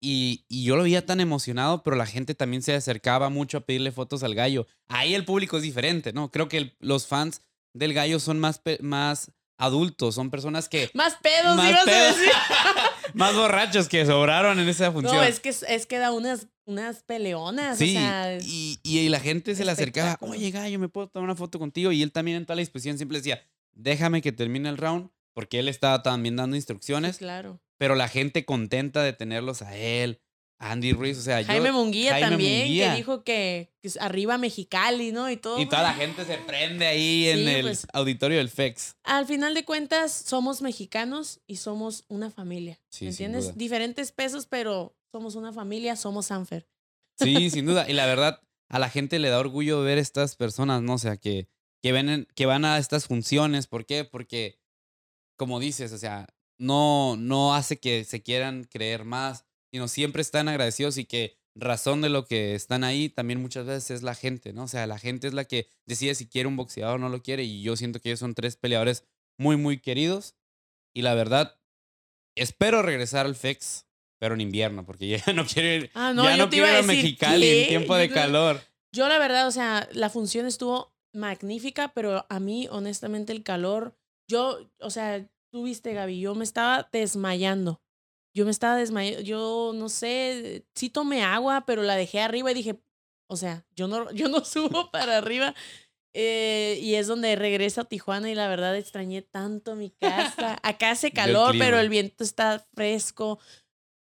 Y, 0.00 0.44
y 0.48 0.64
yo 0.64 0.76
lo 0.76 0.82
veía 0.82 1.06
tan 1.06 1.20
emocionado, 1.20 1.82
pero 1.82 1.96
la 1.96 2.04
gente 2.06 2.34
también 2.34 2.62
se 2.62 2.74
acercaba 2.74 3.30
mucho 3.30 3.58
a 3.58 3.60
pedirle 3.62 3.90
fotos 3.90 4.22
al 4.22 4.34
gallo. 4.34 4.66
Ahí 4.88 5.14
el 5.14 5.24
público 5.24 5.56
es 5.56 5.62
diferente, 5.62 6.12
¿no? 6.12 6.30
Creo 6.30 6.48
que 6.48 6.58
el- 6.58 6.76
los 6.78 7.06
fans 7.06 7.40
del 7.74 7.94
gallo 7.94 8.20
son 8.20 8.38
más, 8.38 8.60
más 8.80 9.32
adultos, 9.58 10.14
son 10.14 10.30
personas 10.30 10.68
que 10.68 10.90
Más 10.94 11.14
pedos, 11.22 11.56
más, 11.56 11.70
ibas 11.70 11.82
a 11.82 11.84
pedos- 11.86 12.16
decir. 12.18 12.32
más 13.14 13.34
borrachos 13.34 13.88
que 13.88 14.04
sobraron 14.04 14.58
en 14.60 14.68
esa 14.68 14.92
función. 14.92 15.16
No, 15.16 15.22
es 15.22 15.40
que, 15.40 15.48
es 15.48 15.86
que 15.86 15.96
da 15.98 16.12
unas, 16.12 16.48
unas 16.66 17.02
peleonas. 17.02 17.78
sí, 17.78 17.96
o 17.96 18.00
sea, 18.00 18.38
y, 18.40 18.78
y 18.82 19.08
la 19.08 19.20
gente 19.20 19.54
se 19.54 19.64
le 19.64 19.70
acercaba, 19.72 20.16
oye, 20.20 20.50
gallo, 20.50 20.78
¿me 20.78 20.88
puedo 20.88 21.08
tomar 21.08 21.24
una 21.24 21.36
foto 21.36 21.58
contigo? 21.58 21.92
Y 21.92 22.02
él 22.02 22.12
también 22.12 22.38
en 22.38 22.46
toda 22.46 22.56
la 22.56 22.60
disposición 22.60 22.96
siempre 22.96 23.18
decía, 23.18 23.42
déjame 23.72 24.22
que 24.22 24.32
termine 24.32 24.68
el 24.68 24.76
round, 24.78 25.10
porque 25.32 25.58
él 25.58 25.68
estaba 25.68 26.02
también 26.02 26.36
dando 26.36 26.54
sí, 26.54 26.58
instrucciones, 26.58 27.18
claro. 27.18 27.60
pero 27.76 27.94
la 27.94 28.08
gente 28.08 28.44
contenta 28.44 29.02
de 29.02 29.12
tenerlos 29.12 29.62
a 29.62 29.76
él, 29.76 30.20
Andy 30.58 30.92
Ruiz, 30.92 31.18
o 31.18 31.22
sea, 31.22 31.40
yo... 31.40 31.48
Jaime 31.48 31.72
Munguía 31.72 32.12
Jaime 32.12 32.28
también, 32.30 32.60
Munguía. 32.60 32.90
que 32.92 32.96
dijo 32.96 33.24
que, 33.24 33.72
arriba 34.00 34.38
Mexicali, 34.38 35.10
¿no? 35.12 35.28
Y 35.28 35.36
todo. 35.36 35.60
Y 35.60 35.66
toda 35.66 35.82
la 35.82 35.92
gente 35.92 36.24
se 36.24 36.38
prende 36.38 36.86
ahí 36.86 37.26
en 37.28 37.38
Sí, 37.38 37.48
el 37.48 37.62
pues. 37.66 37.86
auditorio 37.92 38.38
del 38.38 38.48
FEX. 38.48 38.94
Al 39.02 39.26
final 39.26 39.52
de 39.52 39.64
cuentas, 39.64 40.12
somos 40.12 40.62
mexicanos 40.62 41.40
y 41.46 41.56
somos 41.56 42.04
una 42.08 42.30
familia. 42.30 42.80
Sí, 42.88 43.06
¿Me 43.06 43.12
sin 43.12 43.26
entiendes? 43.26 43.58
Diferentes 43.58 44.12
pesos, 44.12 44.46
pero 44.46 44.96
somos 45.14 45.36
una 45.36 45.52
familia, 45.52 45.94
somos 45.94 46.26
Sanfer. 46.26 46.68
Sí, 47.16 47.48
sin 47.48 47.66
duda. 47.66 47.88
Y 47.88 47.92
la 47.92 48.04
verdad, 48.04 48.40
a 48.68 48.80
la 48.80 48.90
gente 48.90 49.20
le 49.20 49.28
da 49.28 49.38
orgullo 49.38 49.80
ver 49.80 49.96
estas 49.96 50.34
personas, 50.34 50.82
¿no? 50.82 50.94
O 50.94 50.98
sea, 50.98 51.16
que, 51.16 51.48
que, 51.84 51.92
ven, 51.92 52.26
que 52.34 52.46
van 52.46 52.64
a 52.64 52.78
estas 52.78 53.06
funciones. 53.06 53.68
¿Por 53.68 53.86
qué? 53.86 54.04
Porque, 54.04 54.58
como 55.36 55.60
dices, 55.60 55.92
o 55.92 55.98
sea, 55.98 56.26
no, 56.58 57.14
no 57.16 57.54
hace 57.54 57.78
que 57.78 58.02
se 58.02 58.24
quieran 58.24 58.64
creer 58.64 59.04
más, 59.04 59.44
sino 59.70 59.86
siempre 59.86 60.20
están 60.20 60.48
agradecidos 60.48 60.98
y 60.98 61.04
que 61.04 61.38
razón 61.54 62.00
de 62.00 62.08
lo 62.08 62.26
que 62.26 62.56
están 62.56 62.82
ahí 62.82 63.08
también 63.08 63.40
muchas 63.40 63.66
veces 63.66 63.92
es 63.92 64.02
la 64.02 64.16
gente, 64.16 64.52
¿no? 64.52 64.64
O 64.64 64.68
sea, 64.68 64.88
la 64.88 64.98
gente 64.98 65.28
es 65.28 65.34
la 65.34 65.44
que 65.44 65.68
decide 65.86 66.16
si 66.16 66.26
quiere 66.26 66.48
un 66.48 66.56
boxeador 66.56 66.96
o 66.96 66.98
no 66.98 67.08
lo 67.08 67.22
quiere. 67.22 67.44
Y 67.44 67.62
yo 67.62 67.76
siento 67.76 68.00
que 68.00 68.08
ellos 68.08 68.18
son 68.18 68.34
tres 68.34 68.56
peleadores 68.56 69.04
muy, 69.38 69.56
muy 69.56 69.78
queridos. 69.78 70.34
Y 70.92 71.02
la 71.02 71.14
verdad, 71.14 71.56
espero 72.34 72.82
regresar 72.82 73.26
al 73.26 73.36
FEX, 73.36 73.86
pero 74.24 74.34
en 74.36 74.40
invierno, 74.40 74.86
porque 74.86 75.06
ya 75.06 75.32
no 75.34 75.44
quiero 75.44 75.68
ir, 75.68 75.90
Ah, 75.92 76.14
no, 76.14 76.24
ya 76.24 76.38
no 76.38 76.48
quiero 76.48 76.66
ir 76.66 76.72
a 76.72 76.76
decir, 76.76 76.86
Mexicali 76.96 77.42
¿qué? 77.42 77.62
en 77.64 77.68
tiempo 77.68 77.94
de 77.94 78.08
Yo- 78.08 78.14
calor. 78.14 78.60
Yo 78.94 79.06
la 79.06 79.18
verdad, 79.18 79.46
o 79.46 79.50
sea, 79.50 79.86
la 79.92 80.08
función 80.08 80.46
estuvo 80.46 80.94
magnífica, 81.12 81.92
pero 81.94 82.24
a 82.30 82.40
mí, 82.40 82.68
honestamente, 82.70 83.32
el 83.34 83.42
calor, 83.42 83.98
yo, 84.30 84.70
o 84.80 84.88
sea, 84.88 85.26
tú 85.52 85.64
viste, 85.64 85.92
Gaby, 85.92 86.20
yo 86.20 86.34
me 86.34 86.44
estaba 86.44 86.88
desmayando. 86.90 87.82
Yo 88.34 88.46
me 88.46 88.50
estaba 88.50 88.76
desmayando, 88.76 89.20
yo 89.20 89.72
no 89.74 89.88
sé, 89.90 90.64
sí 90.74 90.88
tomé 90.88 91.22
agua, 91.22 91.64
pero 91.66 91.82
la 91.82 91.96
dejé 91.96 92.20
arriba 92.20 92.50
y 92.50 92.54
dije, 92.54 92.80
o 93.28 93.36
sea, 93.36 93.66
yo 93.76 93.88
no, 93.88 94.10
yo 94.12 94.28
no 94.28 94.42
subo 94.44 94.90
para 94.90 95.18
arriba. 95.18 95.54
Eh, 96.16 96.78
y 96.80 96.94
es 96.94 97.08
donde 97.08 97.34
regreso 97.34 97.80
a 97.80 97.84
Tijuana 97.84 98.30
y 98.30 98.36
la 98.36 98.46
verdad 98.46 98.76
extrañé 98.76 99.22
tanto 99.22 99.74
mi 99.74 99.90
casa. 99.90 100.58
Acá 100.62 100.92
hace 100.92 101.10
calor, 101.10 101.56
pero 101.58 101.80
el 101.80 101.88
viento 101.88 102.22
está 102.22 102.64
fresco. 102.74 103.40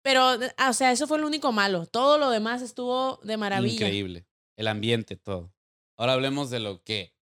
Pero, 0.03 0.23
ah, 0.57 0.71
o 0.71 0.73
sea, 0.73 0.93
eso 0.93 1.07
fue 1.07 1.19
lo 1.19 1.27
único 1.27 1.53
malo. 1.53 1.87
Todo 1.87 2.19
lo 2.19 2.31
demás 2.31 2.63
estuvo 2.63 3.19
de 3.23 3.37
maravilla. 3.37 3.75
Increíble. 3.75 4.27
El 4.57 4.69
ambiente, 4.69 5.17
todo. 5.17 5.53
Ahora 5.97 6.15
hablemos 6.15 6.51
de 6.51 6.61
lo 6.61 6.83
que 6.83 7.15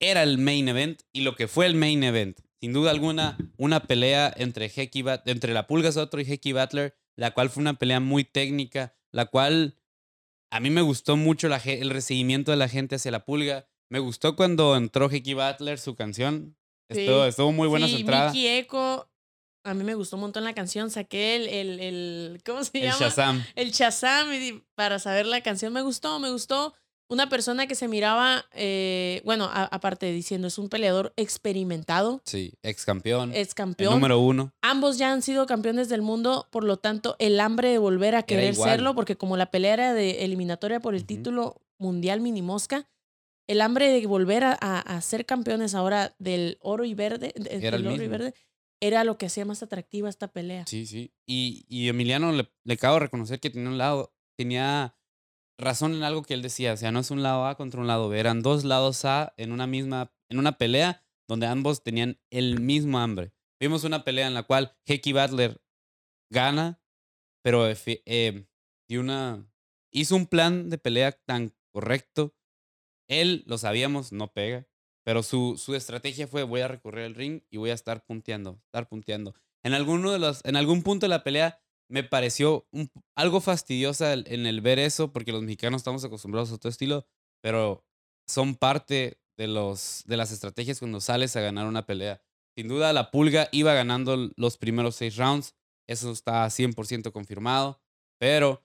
era 0.00 0.22
el 0.22 0.38
main 0.38 0.68
event 0.68 1.02
y 1.12 1.22
lo 1.22 1.36
que 1.36 1.48
fue 1.48 1.66
el 1.66 1.74
main 1.74 2.02
event. 2.02 2.40
Sin 2.60 2.72
duda 2.72 2.90
alguna, 2.90 3.38
una 3.56 3.84
pelea 3.84 4.32
entre, 4.36 4.66
Hecky 4.66 5.04
entre 5.26 5.52
la 5.52 5.66
Pulga 5.66 5.90
Soto 5.90 6.20
y 6.20 6.22
Hecky 6.22 6.52
Butler, 6.52 6.96
la 7.16 7.32
cual 7.32 7.50
fue 7.50 7.60
una 7.60 7.74
pelea 7.74 8.00
muy 8.00 8.24
técnica, 8.24 8.94
la 9.10 9.26
cual 9.26 9.78
a 10.50 10.60
mí 10.60 10.70
me 10.70 10.82
gustó 10.82 11.16
mucho 11.16 11.48
la, 11.48 11.56
el 11.58 11.90
recibimiento 11.90 12.50
de 12.50 12.56
la 12.56 12.68
gente 12.68 12.96
hacia 12.96 13.10
la 13.10 13.24
Pulga. 13.24 13.68
Me 13.88 13.98
gustó 13.98 14.36
cuando 14.36 14.76
entró 14.76 15.10
Hecky 15.10 15.34
Butler, 15.34 15.78
su 15.78 15.94
canción. 15.94 16.56
Estuvo, 16.88 17.24
estuvo 17.24 17.52
muy 17.52 17.68
buena 17.68 17.86
sí, 17.86 17.92
su 17.94 17.98
entrada. 18.00 18.32
Mickey 18.32 18.48
Echo, 18.48 19.10
a 19.64 19.74
mí 19.74 19.84
me 19.84 19.94
gustó 19.94 20.16
un 20.16 20.22
montón 20.22 20.44
la 20.44 20.54
canción. 20.54 20.90
Saqué 20.90 21.36
el, 21.36 21.48
el, 21.48 21.80
el 21.80 22.42
¿cómo 22.44 22.64
se 22.64 22.80
llama? 22.80 22.96
El 22.96 23.02
Shazam. 23.02 23.44
El 23.54 23.70
Shazam 23.72 24.28
para 24.74 24.98
saber 24.98 25.26
la 25.26 25.40
canción. 25.40 25.72
Me 25.72 25.82
gustó, 25.82 26.18
me 26.18 26.30
gustó 26.30 26.74
una 27.12 27.28
persona 27.28 27.66
que 27.66 27.74
se 27.74 27.88
miraba, 27.88 28.46
eh, 28.54 29.20
bueno, 29.24 29.48
aparte 29.52 30.10
diciendo, 30.10 30.48
es 30.48 30.56
un 30.56 30.70
peleador 30.70 31.12
experimentado. 31.16 32.22
Sí, 32.24 32.54
ex 32.62 32.86
campeón. 32.86 33.32
Ex 33.34 33.54
campeón. 33.54 33.92
número 33.92 34.18
uno. 34.18 34.52
Ambos 34.62 34.96
ya 34.96 35.12
han 35.12 35.20
sido 35.20 35.46
campeones 35.46 35.90
del 35.90 36.00
mundo, 36.00 36.48
por 36.50 36.64
lo 36.64 36.78
tanto, 36.78 37.16
el 37.18 37.38
hambre 37.40 37.68
de 37.68 37.78
volver 37.78 38.14
a 38.14 38.22
querer 38.22 38.54
serlo, 38.54 38.94
porque 38.94 39.16
como 39.16 39.36
la 39.36 39.50
pelea 39.50 39.74
era 39.74 39.94
de 39.94 40.24
eliminatoria 40.24 40.80
por 40.80 40.94
el 40.94 41.04
título 41.04 41.60
mundial 41.76 42.20
mini 42.20 42.40
mosca, 42.40 42.88
el 43.46 43.60
hambre 43.60 43.88
de 43.88 44.06
volver 44.06 44.44
a, 44.44 45.00
ser 45.02 45.26
campeones 45.26 45.74
ahora 45.74 46.14
del 46.18 46.56
oro 46.62 46.84
y 46.84 46.94
verde, 46.94 47.34
era 47.34 47.76
oro 47.76 48.02
y 48.02 48.08
verde, 48.08 48.34
era 48.82 49.04
lo 49.04 49.16
que 49.16 49.26
hacía 49.26 49.44
más 49.44 49.62
atractiva 49.62 50.08
esta 50.08 50.32
pelea. 50.32 50.66
Sí, 50.66 50.86
sí. 50.86 51.14
Y, 51.24 51.88
Emiliano 51.88 52.32
le, 52.32 52.52
le 52.64 52.74
acabo 52.74 52.94
de 52.94 53.00
reconocer 53.00 53.38
que 53.38 53.48
tenía 53.48 53.68
un 53.68 53.78
lado, 53.78 54.12
tenía 54.36 54.96
razón 55.56 55.94
en 55.94 56.02
algo 56.02 56.22
que 56.22 56.34
él 56.34 56.42
decía, 56.42 56.72
o 56.72 56.76
sea, 56.76 56.90
no 56.90 56.98
es 56.98 57.12
un 57.12 57.22
lado 57.22 57.46
A 57.46 57.56
contra 57.56 57.80
un 57.80 57.86
lado 57.86 58.08
B, 58.08 58.18
eran 58.18 58.42
dos 58.42 58.64
lados 58.64 59.04
A 59.04 59.34
en 59.36 59.52
una 59.52 59.68
misma, 59.68 60.12
en 60.28 60.40
una 60.40 60.58
pelea 60.58 61.06
donde 61.28 61.46
ambos 61.46 61.84
tenían 61.84 62.20
el 62.30 62.60
mismo 62.60 62.98
hambre. 62.98 63.32
Vimos 63.60 63.84
una 63.84 64.02
pelea 64.02 64.26
en 64.26 64.34
la 64.34 64.42
cual 64.42 64.76
Hecky 64.84 65.12
Butler 65.12 65.62
gana, 66.28 66.82
pero 67.44 67.68
eh, 67.68 68.46
una, 68.90 69.48
hizo 69.92 70.16
un 70.16 70.26
plan 70.26 70.70
de 70.70 70.78
pelea 70.78 71.12
tan 71.12 71.54
correcto. 71.70 72.34
Él, 73.08 73.44
lo 73.46 73.58
sabíamos, 73.58 74.10
no 74.10 74.32
pega, 74.32 74.66
pero 75.04 75.22
su, 75.22 75.56
su 75.58 75.74
estrategia 75.74 76.26
fue 76.26 76.42
voy 76.42 76.60
a 76.60 76.68
recorrer 76.68 77.04
el 77.04 77.14
ring 77.14 77.42
y 77.50 77.56
voy 77.56 77.70
a 77.70 77.74
estar 77.74 78.04
punteando, 78.04 78.60
estar 78.64 78.88
punteando. 78.88 79.34
En, 79.64 79.74
alguno 79.74 80.12
de 80.12 80.18
los, 80.18 80.44
en 80.44 80.56
algún 80.56 80.82
punto 80.82 81.06
de 81.06 81.10
la 81.10 81.24
pelea 81.24 81.60
me 81.88 82.04
pareció 82.04 82.66
algo 83.14 83.40
fastidiosa 83.40 84.14
en 84.14 84.46
el 84.46 84.60
ver 84.60 84.78
eso, 84.78 85.12
porque 85.12 85.32
los 85.32 85.42
mexicanos 85.42 85.80
estamos 85.80 86.04
acostumbrados 86.04 86.50
a 86.50 86.54
otro 86.54 86.70
estilo, 86.70 87.06
pero 87.42 87.84
son 88.26 88.54
parte 88.54 89.20
de, 89.36 89.46
los, 89.46 90.02
de 90.06 90.16
las 90.16 90.32
estrategias 90.32 90.78
cuando 90.78 91.00
sales 91.00 91.36
a 91.36 91.40
ganar 91.40 91.66
una 91.66 91.84
pelea. 91.84 92.22
Sin 92.56 92.68
duda, 92.68 92.92
la 92.92 93.10
pulga 93.10 93.48
iba 93.52 93.74
ganando 93.74 94.30
los 94.36 94.56
primeros 94.56 94.96
seis 94.96 95.16
rounds, 95.16 95.54
eso 95.86 96.12
está 96.12 96.46
100% 96.46 97.12
confirmado, 97.12 97.80
pero 98.18 98.64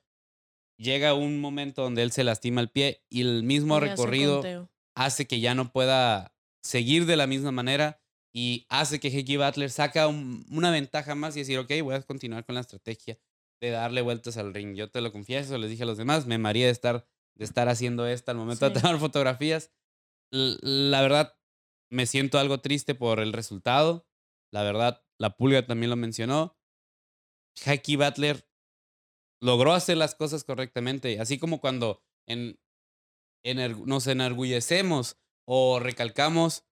llega 0.78 1.14
un 1.14 1.42
momento 1.42 1.82
donde 1.82 2.04
él 2.04 2.12
se 2.12 2.24
lastima 2.24 2.62
el 2.62 2.70
pie 2.70 3.04
y 3.10 3.22
el 3.22 3.44
mismo 3.44 3.80
recorrido 3.80 4.70
hace 4.98 5.28
que 5.28 5.40
ya 5.40 5.54
no 5.54 5.72
pueda 5.72 6.34
seguir 6.64 7.06
de 7.06 7.16
la 7.16 7.28
misma 7.28 7.52
manera 7.52 8.02
y 8.34 8.66
hace 8.68 9.00
que 9.00 9.10
Hecky 9.10 9.38
Butler 9.38 9.70
saca 9.70 10.08
una 10.08 10.72
ventaja 10.72 11.14
más 11.14 11.36
y 11.36 11.40
decir, 11.40 11.60
ok, 11.60 11.72
voy 11.84 11.96
a 11.96 12.02
continuar 12.02 12.46
con 12.46 12.56
la 12.56 12.62
estrategia 12.62 13.20
de 13.62 13.70
darle 13.70 14.02
vueltas 14.02 14.38
al 14.38 14.56
ring. 14.56 14.76
Yo 14.76 14.90
te 14.90 15.02
lo 15.02 15.12
confieso, 15.12 15.58
les 15.60 15.70
dije 15.70 15.84
a 15.84 15.86
los 15.86 15.98
demás, 15.98 16.26
me 16.26 16.40
maría 16.40 16.66
de 16.66 16.72
estar, 16.72 17.08
de 17.36 17.46
estar 17.46 17.70
haciendo 17.70 18.08
esto 18.08 18.32
al 18.32 18.38
momento 18.38 18.70
de 18.70 18.80
tomar 18.80 18.98
fotografías. 19.00 19.72
la 20.32 21.02
verdad, 21.02 21.38
me 21.92 22.08
siento 22.08 22.40
algo 22.40 22.60
triste 22.60 22.96
por 22.96 23.20
el 23.20 23.34
resultado. 23.34 24.08
La 24.52 24.64
verdad, 24.64 25.06
la 25.20 25.38
pulga 25.38 25.66
también 25.66 25.92
lo 25.92 25.96
mencionó. 25.96 26.58
Hecky 27.66 27.98
Butler 27.98 28.50
logró 29.42 29.74
hacer 29.74 29.98
las 29.98 30.16
cosas 30.16 30.44
correctamente, 30.44 31.20
así 31.20 31.38
como 31.38 31.62
cuando 31.62 32.04
en, 32.28 32.60
nos 33.44 34.08
enorgullecemos 34.08 35.18
o 35.46 35.80
recalcamos 35.80 36.66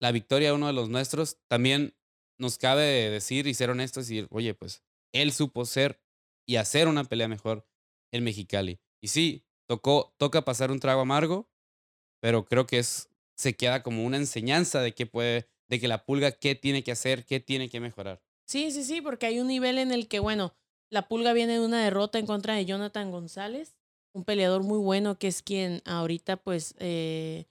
la 0.00 0.12
victoria 0.12 0.48
de 0.48 0.54
uno 0.54 0.66
de 0.66 0.72
los 0.72 0.88
nuestros, 0.88 1.38
también 1.48 1.94
nos 2.38 2.58
cabe 2.58 3.10
decir 3.10 3.46
y 3.46 3.54
ser 3.54 3.70
honestos 3.70 4.10
y 4.10 4.16
decir, 4.16 4.28
oye, 4.30 4.54
pues 4.54 4.82
él 5.12 5.32
supo 5.32 5.64
ser 5.64 6.00
y 6.46 6.56
hacer 6.56 6.88
una 6.88 7.04
pelea 7.04 7.28
mejor 7.28 7.66
en 8.12 8.24
Mexicali. 8.24 8.80
Y 9.02 9.08
sí, 9.08 9.44
tocó, 9.68 10.14
toca 10.18 10.44
pasar 10.44 10.70
un 10.70 10.80
trago 10.80 11.02
amargo, 11.02 11.50
pero 12.20 12.44
creo 12.44 12.66
que 12.66 12.78
es, 12.78 13.10
se 13.36 13.56
queda 13.56 13.82
como 13.82 14.04
una 14.04 14.16
enseñanza 14.16 14.80
de 14.80 14.94
que 14.94 15.06
puede, 15.06 15.48
de 15.68 15.80
que 15.80 15.88
la 15.88 16.04
pulga 16.04 16.32
qué 16.32 16.54
tiene 16.54 16.82
que 16.82 16.92
hacer, 16.92 17.24
qué 17.24 17.40
tiene 17.40 17.68
que 17.68 17.80
mejorar. 17.80 18.22
Sí, 18.46 18.70
sí, 18.72 18.84
sí, 18.84 19.00
porque 19.00 19.26
hay 19.26 19.38
un 19.38 19.46
nivel 19.46 19.78
en 19.78 19.92
el 19.92 20.08
que, 20.08 20.18
bueno, 20.18 20.54
la 20.90 21.08
pulga 21.08 21.32
viene 21.32 21.54
de 21.54 21.64
una 21.64 21.84
derrota 21.84 22.18
en 22.18 22.26
contra 22.26 22.54
de 22.54 22.64
Jonathan 22.64 23.10
González, 23.10 23.76
un 24.12 24.24
peleador 24.24 24.62
muy 24.62 24.78
bueno 24.78 25.18
que 25.18 25.28
es 25.28 25.42
quien 25.42 25.82
ahorita 25.84 26.36
pues 26.36 26.74
eh, 26.78 27.46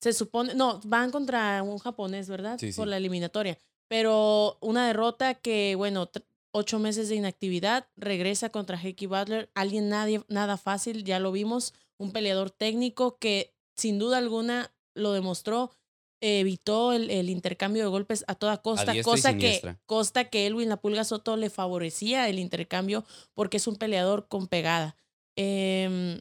se 0.00 0.12
supone, 0.12 0.54
no, 0.54 0.80
van 0.84 1.10
contra 1.10 1.62
un 1.62 1.78
japonés, 1.78 2.28
¿verdad? 2.28 2.58
Sí, 2.58 2.72
Por 2.72 2.88
la 2.88 2.96
eliminatoria. 2.96 3.58
Pero 3.88 4.56
una 4.60 4.86
derrota 4.86 5.34
que, 5.34 5.74
bueno, 5.74 6.10
ocho 6.52 6.78
meses 6.78 7.08
de 7.08 7.16
inactividad, 7.16 7.88
regresa 7.96 8.50
contra 8.50 8.80
Hecky 8.80 9.06
Butler, 9.06 9.50
alguien 9.54 9.88
nadie, 9.88 10.22
nada 10.28 10.56
fácil, 10.56 11.04
ya 11.04 11.18
lo 11.18 11.32
vimos, 11.32 11.74
un 11.98 12.12
peleador 12.12 12.50
técnico 12.50 13.18
que 13.18 13.52
sin 13.76 13.98
duda 13.98 14.18
alguna 14.18 14.72
lo 14.94 15.12
demostró, 15.12 15.70
evitó 16.20 16.92
el, 16.92 17.10
el 17.10 17.30
intercambio 17.30 17.82
de 17.82 17.88
golpes 17.88 18.24
a 18.26 18.34
toda 18.34 18.58
costa, 18.62 18.92
cosa 19.02 19.36
que, 19.36 19.76
costa 19.86 20.24
que 20.28 20.46
Elwin 20.46 20.68
La 20.68 20.76
Pulga 20.76 21.04
Soto 21.04 21.36
le 21.36 21.50
favorecía 21.50 22.28
el 22.28 22.38
intercambio 22.38 23.04
porque 23.34 23.56
es 23.56 23.66
un 23.66 23.76
peleador 23.76 24.28
con 24.28 24.46
pegada. 24.46 24.96
Eh, 25.42 26.20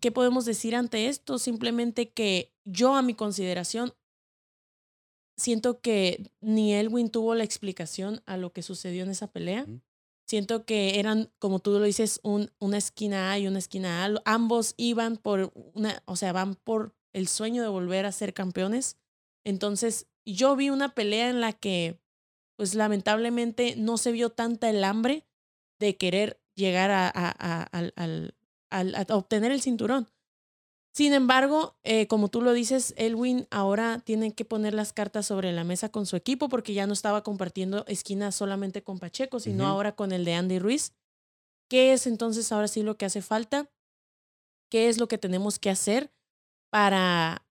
¿qué 0.00 0.10
podemos 0.10 0.44
decir 0.44 0.74
ante 0.74 1.06
esto? 1.06 1.38
Simplemente 1.38 2.10
que 2.10 2.52
yo 2.64 2.96
a 2.96 3.02
mi 3.02 3.14
consideración 3.14 3.94
siento 5.36 5.80
que 5.80 6.32
ni 6.40 6.74
Elwin 6.74 7.08
tuvo 7.08 7.36
la 7.36 7.44
explicación 7.44 8.22
a 8.26 8.36
lo 8.36 8.52
que 8.52 8.62
sucedió 8.62 9.04
en 9.04 9.10
esa 9.10 9.28
pelea. 9.28 9.64
Siento 10.26 10.64
que 10.64 10.98
eran, 10.98 11.30
como 11.38 11.60
tú 11.60 11.70
lo 11.78 11.84
dices, 11.84 12.18
un, 12.24 12.50
una 12.58 12.78
esquina 12.78 13.30
A 13.30 13.38
y 13.38 13.46
una 13.46 13.60
esquina 13.60 14.04
A. 14.04 14.20
Ambos 14.24 14.74
iban 14.76 15.18
por 15.18 15.52
una, 15.74 16.02
o 16.04 16.16
sea, 16.16 16.32
van 16.32 16.56
por 16.56 16.96
el 17.12 17.28
sueño 17.28 17.62
de 17.62 17.68
volver 17.68 18.06
a 18.06 18.12
ser 18.12 18.34
campeones. 18.34 18.96
Entonces, 19.44 20.08
yo 20.24 20.56
vi 20.56 20.70
una 20.70 20.96
pelea 20.96 21.30
en 21.30 21.40
la 21.40 21.52
que, 21.52 22.00
pues 22.56 22.74
lamentablemente, 22.74 23.76
no 23.76 23.98
se 23.98 24.10
vio 24.10 24.30
tanta 24.30 24.68
el 24.68 24.82
hambre 24.82 25.28
de 25.78 25.96
querer 25.96 26.40
llegar 26.56 26.90
a, 26.90 28.46
obtener 29.10 29.52
el 29.52 29.62
cinturón. 29.62 30.08
Sin 30.92 31.12
embargo, 31.12 31.76
eh, 31.84 32.06
como 32.06 32.28
tú 32.28 32.40
lo 32.40 32.54
dices, 32.54 32.94
Elwin 32.96 33.46
ahora 33.50 34.00
tiene 34.02 34.32
que 34.32 34.46
poner 34.46 34.72
las 34.72 34.94
cartas 34.94 35.26
sobre 35.26 35.52
la 35.52 35.62
mesa 35.62 35.90
con 35.90 36.06
su 36.06 36.16
equipo 36.16 36.48
porque 36.48 36.72
ya 36.72 36.86
no 36.86 36.94
estaba 36.94 37.22
compartiendo 37.22 37.84
esquina 37.86 38.32
solamente 38.32 38.82
con 38.82 38.98
Pacheco, 38.98 39.38
sino 39.38 39.66
ahora 39.66 39.92
con 39.94 40.10
el 40.12 40.24
de 40.24 40.34
Andy 40.34 40.58
Ruiz. 40.58 40.94
¿Qué 41.68 41.92
es 41.92 42.06
entonces 42.06 42.50
ahora 42.50 42.66
sí 42.66 42.82
lo 42.82 42.96
que 42.96 43.04
hace 43.04 43.20
falta? 43.20 43.70
¿Qué 44.70 44.88
es 44.88 44.98
lo 44.98 45.06
que 45.06 45.18
tenemos 45.18 45.58
que 45.58 45.68
hacer 45.68 46.10
para 46.70 47.46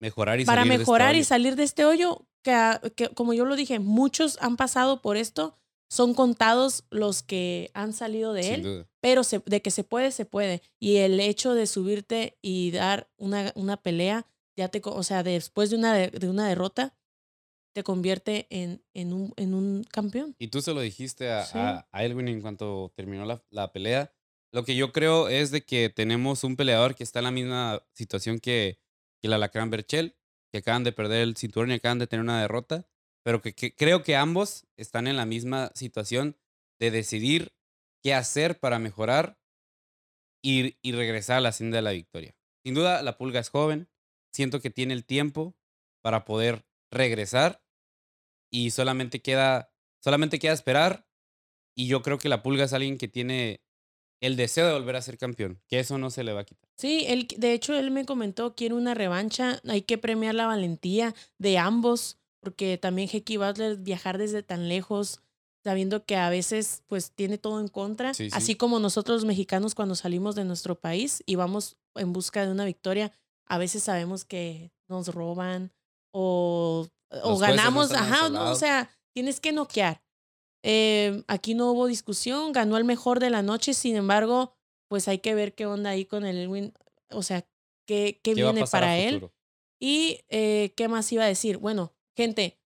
mejorar 0.00 0.40
y 0.40 0.44
para 0.44 0.62
salir 0.62 0.78
mejorar 0.78 1.12
de 1.12 1.20
este 1.20 1.20
y 1.20 1.24
salir 1.24 1.56
de 1.56 1.62
este 1.62 1.84
hoyo? 1.84 2.26
Que, 2.42 2.80
que, 2.96 3.10
como 3.10 3.34
yo 3.34 3.44
lo 3.44 3.54
dije, 3.54 3.78
muchos 3.78 4.36
han 4.40 4.56
pasado 4.56 5.00
por 5.00 5.16
esto 5.16 5.59
son 5.90 6.14
contados 6.14 6.84
los 6.90 7.22
que 7.22 7.70
han 7.74 7.92
salido 7.92 8.32
de 8.32 8.54
él, 8.54 8.86
pero 9.00 9.22
de 9.44 9.60
que 9.60 9.72
se 9.72 9.82
puede, 9.82 10.12
se 10.12 10.24
puede. 10.24 10.62
Y 10.78 10.98
el 10.98 11.18
hecho 11.18 11.52
de 11.52 11.66
subirte 11.66 12.38
y 12.40 12.70
dar 12.70 13.10
una, 13.16 13.52
una 13.56 13.76
pelea, 13.76 14.26
ya 14.56 14.68
te, 14.68 14.80
o 14.84 15.02
sea, 15.02 15.24
después 15.24 15.68
de 15.70 15.76
una, 15.76 15.94
de, 15.94 16.28
una 16.28 16.48
derrota, 16.48 16.96
te 17.74 17.82
convierte 17.82 18.46
en, 18.50 18.84
en, 18.94 19.12
un, 19.12 19.32
en 19.36 19.52
un 19.52 19.84
campeón. 19.84 20.36
Y 20.38 20.48
tú 20.48 20.62
se 20.62 20.72
lo 20.74 20.80
dijiste 20.80 21.30
a, 21.30 21.86
a, 21.90 22.04
Elwin 22.04 22.28
en 22.28 22.40
cuanto 22.40 22.92
terminó 22.94 23.24
la, 23.24 23.42
la, 23.50 23.72
pelea. 23.72 24.12
Lo 24.52 24.64
que 24.64 24.76
yo 24.76 24.92
creo 24.92 25.28
es 25.28 25.50
de 25.50 25.64
que 25.64 25.90
tenemos 25.90 26.44
un 26.44 26.56
peleador 26.56 26.94
que 26.94 27.02
está 27.02 27.18
en 27.18 27.24
la 27.24 27.30
misma 27.32 27.82
situación 27.94 28.38
que, 28.38 28.78
que 29.20 29.28
la 29.28 29.38
Lacran 29.38 29.70
Berchel, 29.70 30.16
que 30.52 30.58
acaban 30.58 30.84
de 30.84 30.92
perder 30.92 31.22
el 31.22 31.36
cinturón 31.36 31.72
y 31.72 31.74
acaban 31.74 31.98
de 31.98 32.06
tener 32.06 32.22
una 32.22 32.40
derrota 32.40 32.89
pero 33.22 33.42
que, 33.42 33.54
creo 33.54 34.02
que 34.02 34.16
ambos 34.16 34.66
están 34.76 35.06
en 35.06 35.16
la 35.16 35.26
misma 35.26 35.70
situación 35.74 36.36
de 36.78 36.90
decidir 36.90 37.52
qué 38.02 38.14
hacer 38.14 38.58
para 38.58 38.78
mejorar 38.78 39.38
y, 40.42 40.76
y 40.82 40.92
regresar 40.92 41.38
a 41.38 41.40
la 41.40 41.52
senda 41.52 41.76
de 41.76 41.82
la 41.82 41.92
victoria. 41.92 42.34
Sin 42.64 42.74
duda, 42.74 43.02
la 43.02 43.18
pulga 43.18 43.40
es 43.40 43.50
joven, 43.50 43.88
siento 44.32 44.60
que 44.60 44.70
tiene 44.70 44.94
el 44.94 45.04
tiempo 45.04 45.54
para 46.02 46.24
poder 46.24 46.64
regresar 46.90 47.62
y 48.50 48.70
solamente 48.70 49.20
queda, 49.20 49.72
solamente 50.02 50.38
queda 50.38 50.52
esperar 50.52 51.06
y 51.76 51.86
yo 51.86 52.02
creo 52.02 52.18
que 52.18 52.28
la 52.28 52.42
pulga 52.42 52.64
es 52.64 52.72
alguien 52.72 52.98
que 52.98 53.08
tiene 53.08 53.62
el 54.20 54.36
deseo 54.36 54.66
de 54.66 54.74
volver 54.74 54.96
a 54.96 55.02
ser 55.02 55.16
campeón, 55.16 55.62
que 55.66 55.78
eso 55.78 55.96
no 55.96 56.10
se 56.10 56.24
le 56.24 56.32
va 56.32 56.40
a 56.40 56.44
quitar. 56.44 56.68
Sí, 56.76 57.06
él, 57.08 57.26
de 57.38 57.54
hecho 57.54 57.74
él 57.74 57.90
me 57.90 58.04
comentó, 58.04 58.54
quiere 58.54 58.74
una 58.74 58.94
revancha, 58.94 59.60
hay 59.66 59.82
que 59.82 59.98
premiar 59.98 60.34
la 60.34 60.46
valentía 60.46 61.14
de 61.38 61.58
ambos, 61.58 62.18
porque 62.40 62.78
también 62.78 63.08
Hecky 63.12 63.36
Butler 63.36 63.76
viajar 63.76 64.18
desde 64.18 64.42
tan 64.42 64.68
lejos, 64.68 65.20
sabiendo 65.62 66.04
que 66.04 66.16
a 66.16 66.30
veces 66.30 66.82
pues 66.86 67.12
tiene 67.12 67.38
todo 67.38 67.60
en 67.60 67.68
contra, 67.68 68.14
Sí, 68.14 68.30
sí. 68.30 68.36
así 68.36 68.54
como 68.54 68.78
nosotros 68.78 69.16
los 69.22 69.26
mexicanos 69.26 69.74
cuando 69.74 69.94
salimos 69.94 70.34
de 70.34 70.44
nuestro 70.44 70.80
país 70.80 71.22
y 71.26 71.34
vamos 71.34 71.76
en 71.94 72.12
busca 72.12 72.44
de 72.44 72.50
una 72.52 72.64
victoria, 72.64 73.12
a 73.46 73.58
veces 73.58 73.82
sabemos 73.82 74.24
que 74.24 74.72
nos 74.88 75.08
roban 75.08 75.72
o, 76.12 76.88
o 77.22 77.30
no 77.30 77.38
ganamos, 77.38 77.90
de 77.90 77.96
ajá, 77.96 78.28
no, 78.28 78.50
o 78.50 78.54
sea, 78.54 78.90
tienes 79.12 79.40
que 79.40 79.52
noquear. 79.52 80.02
Eh, 80.62 81.22
aquí 81.26 81.54
no 81.54 81.72
hubo 81.72 81.86
discusión, 81.86 82.52
ganó 82.52 82.76
el 82.76 82.84
mejor 82.84 83.18
de 83.20 83.30
la 83.30 83.42
noche, 83.42 83.74
sin 83.74 83.96
embargo, 83.96 84.54
pues 84.88 85.08
hay 85.08 85.18
que 85.18 85.34
ver 85.34 85.54
qué 85.54 85.66
onda 85.66 85.90
ahí 85.90 86.04
con 86.04 86.24
el 86.24 86.36
Elwin, 86.36 86.72
o 87.10 87.22
sea, 87.22 87.42
qué, 87.86 88.20
qué 88.22 88.34
¿Qué 88.34 88.34
viene 88.34 88.64
para 88.66 88.98
él. 88.98 89.30
Y 89.80 90.20
eh, 90.28 90.72
qué 90.76 90.88
más 90.88 91.10
iba 91.12 91.24
a 91.24 91.28
decir. 91.28 91.56
Bueno, 91.56 91.92
gente, 92.16 92.58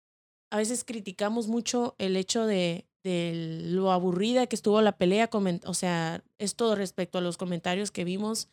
a 0.50 0.56
veces 0.56 0.84
criticamos 0.84 1.48
mucho 1.48 1.94
el 1.98 2.16
hecho 2.16 2.46
de, 2.46 2.86
lo 3.04 3.92
aburrida 3.92 4.46
que 4.46 4.56
estuvo 4.56 4.80
la 4.80 4.96
pelea, 4.96 5.28
o 5.66 5.74
sea, 5.74 6.24
esto 6.38 6.74
respecto 6.74 7.18
a 7.18 7.20
los 7.20 7.36
comentarios 7.36 7.90
que 7.90 8.04
vimos, 8.04 8.48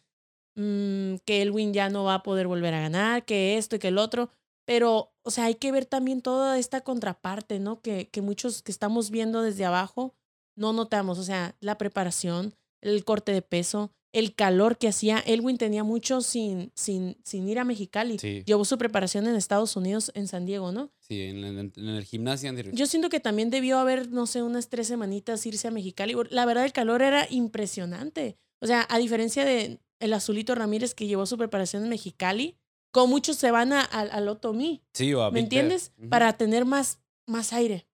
mm, 0.56 1.16
que 1.26 1.42
Elwin 1.42 1.74
ya 1.74 1.90
no 1.90 2.04
va 2.04 2.16
a 2.16 2.24
poder 2.24 2.48
volver 2.48 2.74
a 2.74 2.82
ganar, 2.82 3.24
que 3.24 3.58
esto 3.58 3.78
y 3.78 3.80
que 3.80 3.88
el 3.88 3.98
otro, 3.98 4.30
pero, 4.66 5.14
o 5.24 5.32
sea, 5.32 5.46
hay 5.46 5.56
que 5.56 5.72
ver 5.72 5.86
también 5.86 6.22
toda 6.22 6.60
esta 6.60 6.82
contraparte, 6.82 7.60
¿no? 7.60 7.82
Que 7.82 8.10
muchos 8.22 8.62
que 8.62 8.72
estamos 8.72 9.10
viendo 9.10 9.42
desde 9.42 9.66
abajo 9.66 10.14
no 10.58 10.74
notamos, 10.74 11.18
o 11.18 11.24
sea, 11.24 11.56
la 11.62 11.78
preparación, 11.78 12.54
el 12.82 13.06
corte 13.06 13.32
de 13.32 13.42
peso, 13.42 13.94
el 14.14 14.36
calor 14.36 14.78
que 14.78 14.88
hacía. 14.90 15.20
Elwin 15.20 15.58
tenía 15.58 15.84
mucho 15.84 16.22
sin, 16.22 16.72
sin, 16.76 17.18
sin 17.24 17.48
ir 17.48 17.60
a 17.60 17.64
Mexicali. 17.64 18.20
Sí. 18.20 18.44
Llevó 18.46 18.66
su 18.66 18.78
preparación 18.78 19.26
en 19.28 19.36
Estados 19.36 19.76
Unidos, 19.76 20.12
en 20.16 20.28
San 20.28 20.46
Diego, 20.46 20.72
¿no? 20.72 20.92
Sí, 21.00 21.22
en, 21.22 21.44
el- 21.44 21.72
en 21.76 21.88
el 21.90 22.04
gimnasio. 22.04 22.52
Yo 22.74 22.86
siento 22.88 23.10
que 23.10 23.20
también 23.20 23.50
debió 23.50 23.80
haber, 23.80 24.10
no 24.12 24.28
sé, 24.28 24.42
unas 24.44 24.68
tres 24.70 24.88
semanitas 24.88 25.46
irse 25.46 25.68
a 25.68 25.72
Mexicali. 25.72 26.16
La 26.30 26.46
verdad, 26.46 26.66
el 26.66 26.74
calor 26.74 27.02
era 27.02 27.26
impresionante. 27.30 28.38
O 28.60 28.68
sea, 28.68 28.86
a 28.90 28.98
diferencia 28.98 29.46
de 29.46 29.80
el 30.00 30.14
Azulito 30.14 30.56
Ramírez 30.56 30.94
que 30.94 31.08
llevó 31.08 31.26
su 31.26 31.38
preparación 31.38 31.84
en 31.84 31.90
Mexicali, 31.90 32.58
con 32.92 33.10
muchos 33.10 33.38
se 33.38 33.52
van 33.52 33.72
a- 33.72 33.82
al 33.82 34.12
al 34.12 34.28
Otomí, 34.28 34.84
Sí, 34.94 35.14
o 35.14 35.24
a 35.24 35.32
¿me 35.32 35.40
entiendes? 35.40 35.94
Para 36.10 36.34
tener 36.38 36.66
más, 36.66 37.00
más 37.28 37.54
aire. 37.54 37.88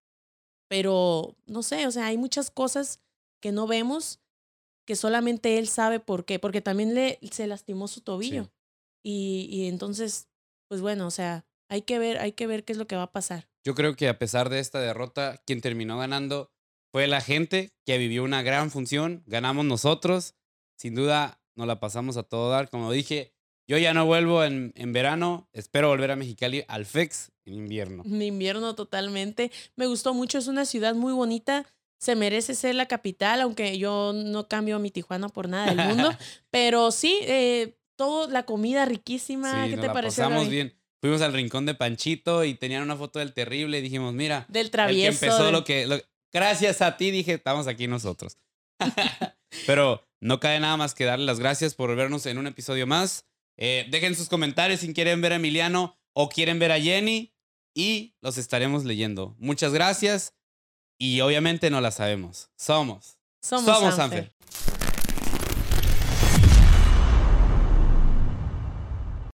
Pero, 0.67 1.36
no 1.45 1.63
sé, 1.63 1.86
o 1.88 1.91
sea, 1.91 2.08
hay 2.08 2.17
muchas 2.17 2.49
cosas 2.51 2.99
que 3.39 3.51
no 3.51 3.67
vemos 3.67 4.19
que 4.88 4.95
solamente 4.95 5.60
él 5.60 5.67
sabe 5.67 6.00
por 6.00 6.23
qué, 6.23 6.39
porque 6.39 6.62
también 6.62 6.95
le, 6.95 7.19
se 7.30 7.45
lastimó 7.45 7.89
su 7.89 8.02
tobillo. 8.02 8.45
Sí. 8.45 8.50
Y, 9.04 9.50
y 9.52 9.67
entonces, 9.67 10.30
pues 10.69 10.80
bueno, 10.80 11.06
o 11.06 11.12
sea, 11.12 11.45
hay 11.69 11.82
que 11.82 12.00
ver, 12.00 12.17
hay 12.19 12.32
que 12.32 12.47
ver 12.47 12.63
qué 12.63 12.71
es 12.71 12.80
lo 12.80 12.88
que 12.88 12.95
va 12.95 13.04
a 13.04 13.12
pasar. 13.12 13.50
Yo 13.65 13.76
creo 13.76 13.97
que 13.97 14.08
a 14.08 14.17
pesar 14.17 14.50
de 14.50 14.60
esta 14.60 14.80
derrota, 14.80 15.43
quien 15.45 15.60
terminó 15.60 15.97
ganando 15.97 16.54
fue 16.93 17.06
la 17.08 17.19
gente 17.19 17.73
que 17.86 17.97
vivió 17.97 18.23
una 18.23 18.41
gran 18.41 18.71
función. 18.71 19.23
Ganamos 19.28 19.65
nosotros. 19.65 20.36
Sin 20.78 20.95
duda, 20.95 21.41
nos 21.56 21.67
la 21.67 21.82
pasamos 21.82 22.15
a 22.15 22.23
todo 22.23 22.50
dar. 22.50 22.69
Como 22.69 22.89
dije, 22.89 23.34
yo 23.67 23.78
ya 23.78 23.93
no 23.93 24.06
vuelvo 24.06 24.45
en, 24.45 24.71
en 24.76 24.93
verano. 24.93 25.50
Espero 25.52 25.89
volver 25.89 26.12
a 26.12 26.15
Mexicali 26.15 26.63
al 26.69 26.86
FEX 26.86 27.34
en 27.45 27.56
invierno. 27.56 28.04
De 28.06 28.26
invierno 28.26 28.73
totalmente. 28.73 29.52
Me 29.76 29.86
gustó 29.86 30.13
mucho, 30.13 30.38
es 30.38 30.47
una 30.47 30.65
ciudad 30.65 30.95
muy 30.95 31.12
bonita. 31.12 31.65
Se 31.99 32.15
merece 32.15 32.53
ser 32.55 32.75
la 32.75 32.86
capital, 32.88 33.41
aunque 33.41 33.77
yo 33.77 34.13
no 34.13 34.47
cambio 34.47 34.75
a 34.75 34.79
mi 34.79 34.91
Tijuana 34.91 35.29
por 35.29 35.49
nada 35.49 35.73
del 35.73 35.88
mundo. 35.88 36.12
pero 36.51 36.91
sí, 36.91 37.19
eh, 37.23 37.77
todo, 37.95 38.29
la 38.29 38.43
comida 38.43 38.86
riquísima. 38.86 39.51
Sí, 39.65 39.69
¿Qué 39.71 39.75
nos 39.77 39.81
te 39.81 39.88
la 39.88 39.93
pareció? 39.93 40.23
pasamos 40.25 40.49
bien. 40.49 40.73
Fuimos 41.01 41.21
al 41.21 41.33
rincón 41.33 41.65
de 41.65 41.75
Panchito 41.75 42.43
y 42.43 42.55
tenían 42.55 42.83
una 42.83 42.95
foto 42.95 43.19
del 43.19 43.33
terrible 43.33 43.77
y 43.79 43.81
dijimos, 43.81 44.13
mira, 44.13 44.45
Del 44.49 44.62
el 44.65 44.67
que 44.67 44.71
travieso. 44.71 45.25
empezó 45.25 45.43
del- 45.45 45.53
lo 45.53 45.63
que... 45.63 45.86
lo- 45.88 45.99
gracias 46.33 46.81
a 46.81 46.97
ti 46.97 47.12
dije, 47.12 47.33
estamos 47.33 47.67
aquí 47.67 47.88
nosotros. 47.88 48.38
Pero 49.65 50.03
no 50.21 50.39
cae 50.39 50.60
nada 50.60 50.77
más 50.77 50.93
que 50.93 51.05
darle 51.05 51.25
las 51.25 51.39
gracias 51.39 51.73
por 51.75 51.95
vernos 51.95 52.25
en 52.25 52.38
un 52.38 52.47
episodio 52.47 52.88
más. 52.88 53.25
Eh, 53.57 53.88
dejen 53.89 54.15
sus 54.15 54.29
comentarios 54.29 54.81
si 54.81 54.93
quieren 54.93 55.21
ver 55.21 55.33
a 55.33 55.38
Emiliano 55.38 55.97
o 56.13 56.29
quieren 56.29 56.60
ver 56.60 56.71
a 56.71 56.79
Jenny 56.79 57.33
y 57.75 58.15
los 58.21 58.38
estaremos 58.38 58.83
leyendo. 58.86 59.36
Muchas 59.39 59.73
gracias 59.73 60.33
y 60.97 61.21
obviamente 61.21 61.69
no 61.69 61.81
la 61.81 61.91
sabemos. 61.91 62.49
Somos. 62.55 63.17
Somos, 63.41 63.65
Somos 63.65 63.95
Sanfer. 63.95 64.33
Sanfer. 64.33 64.76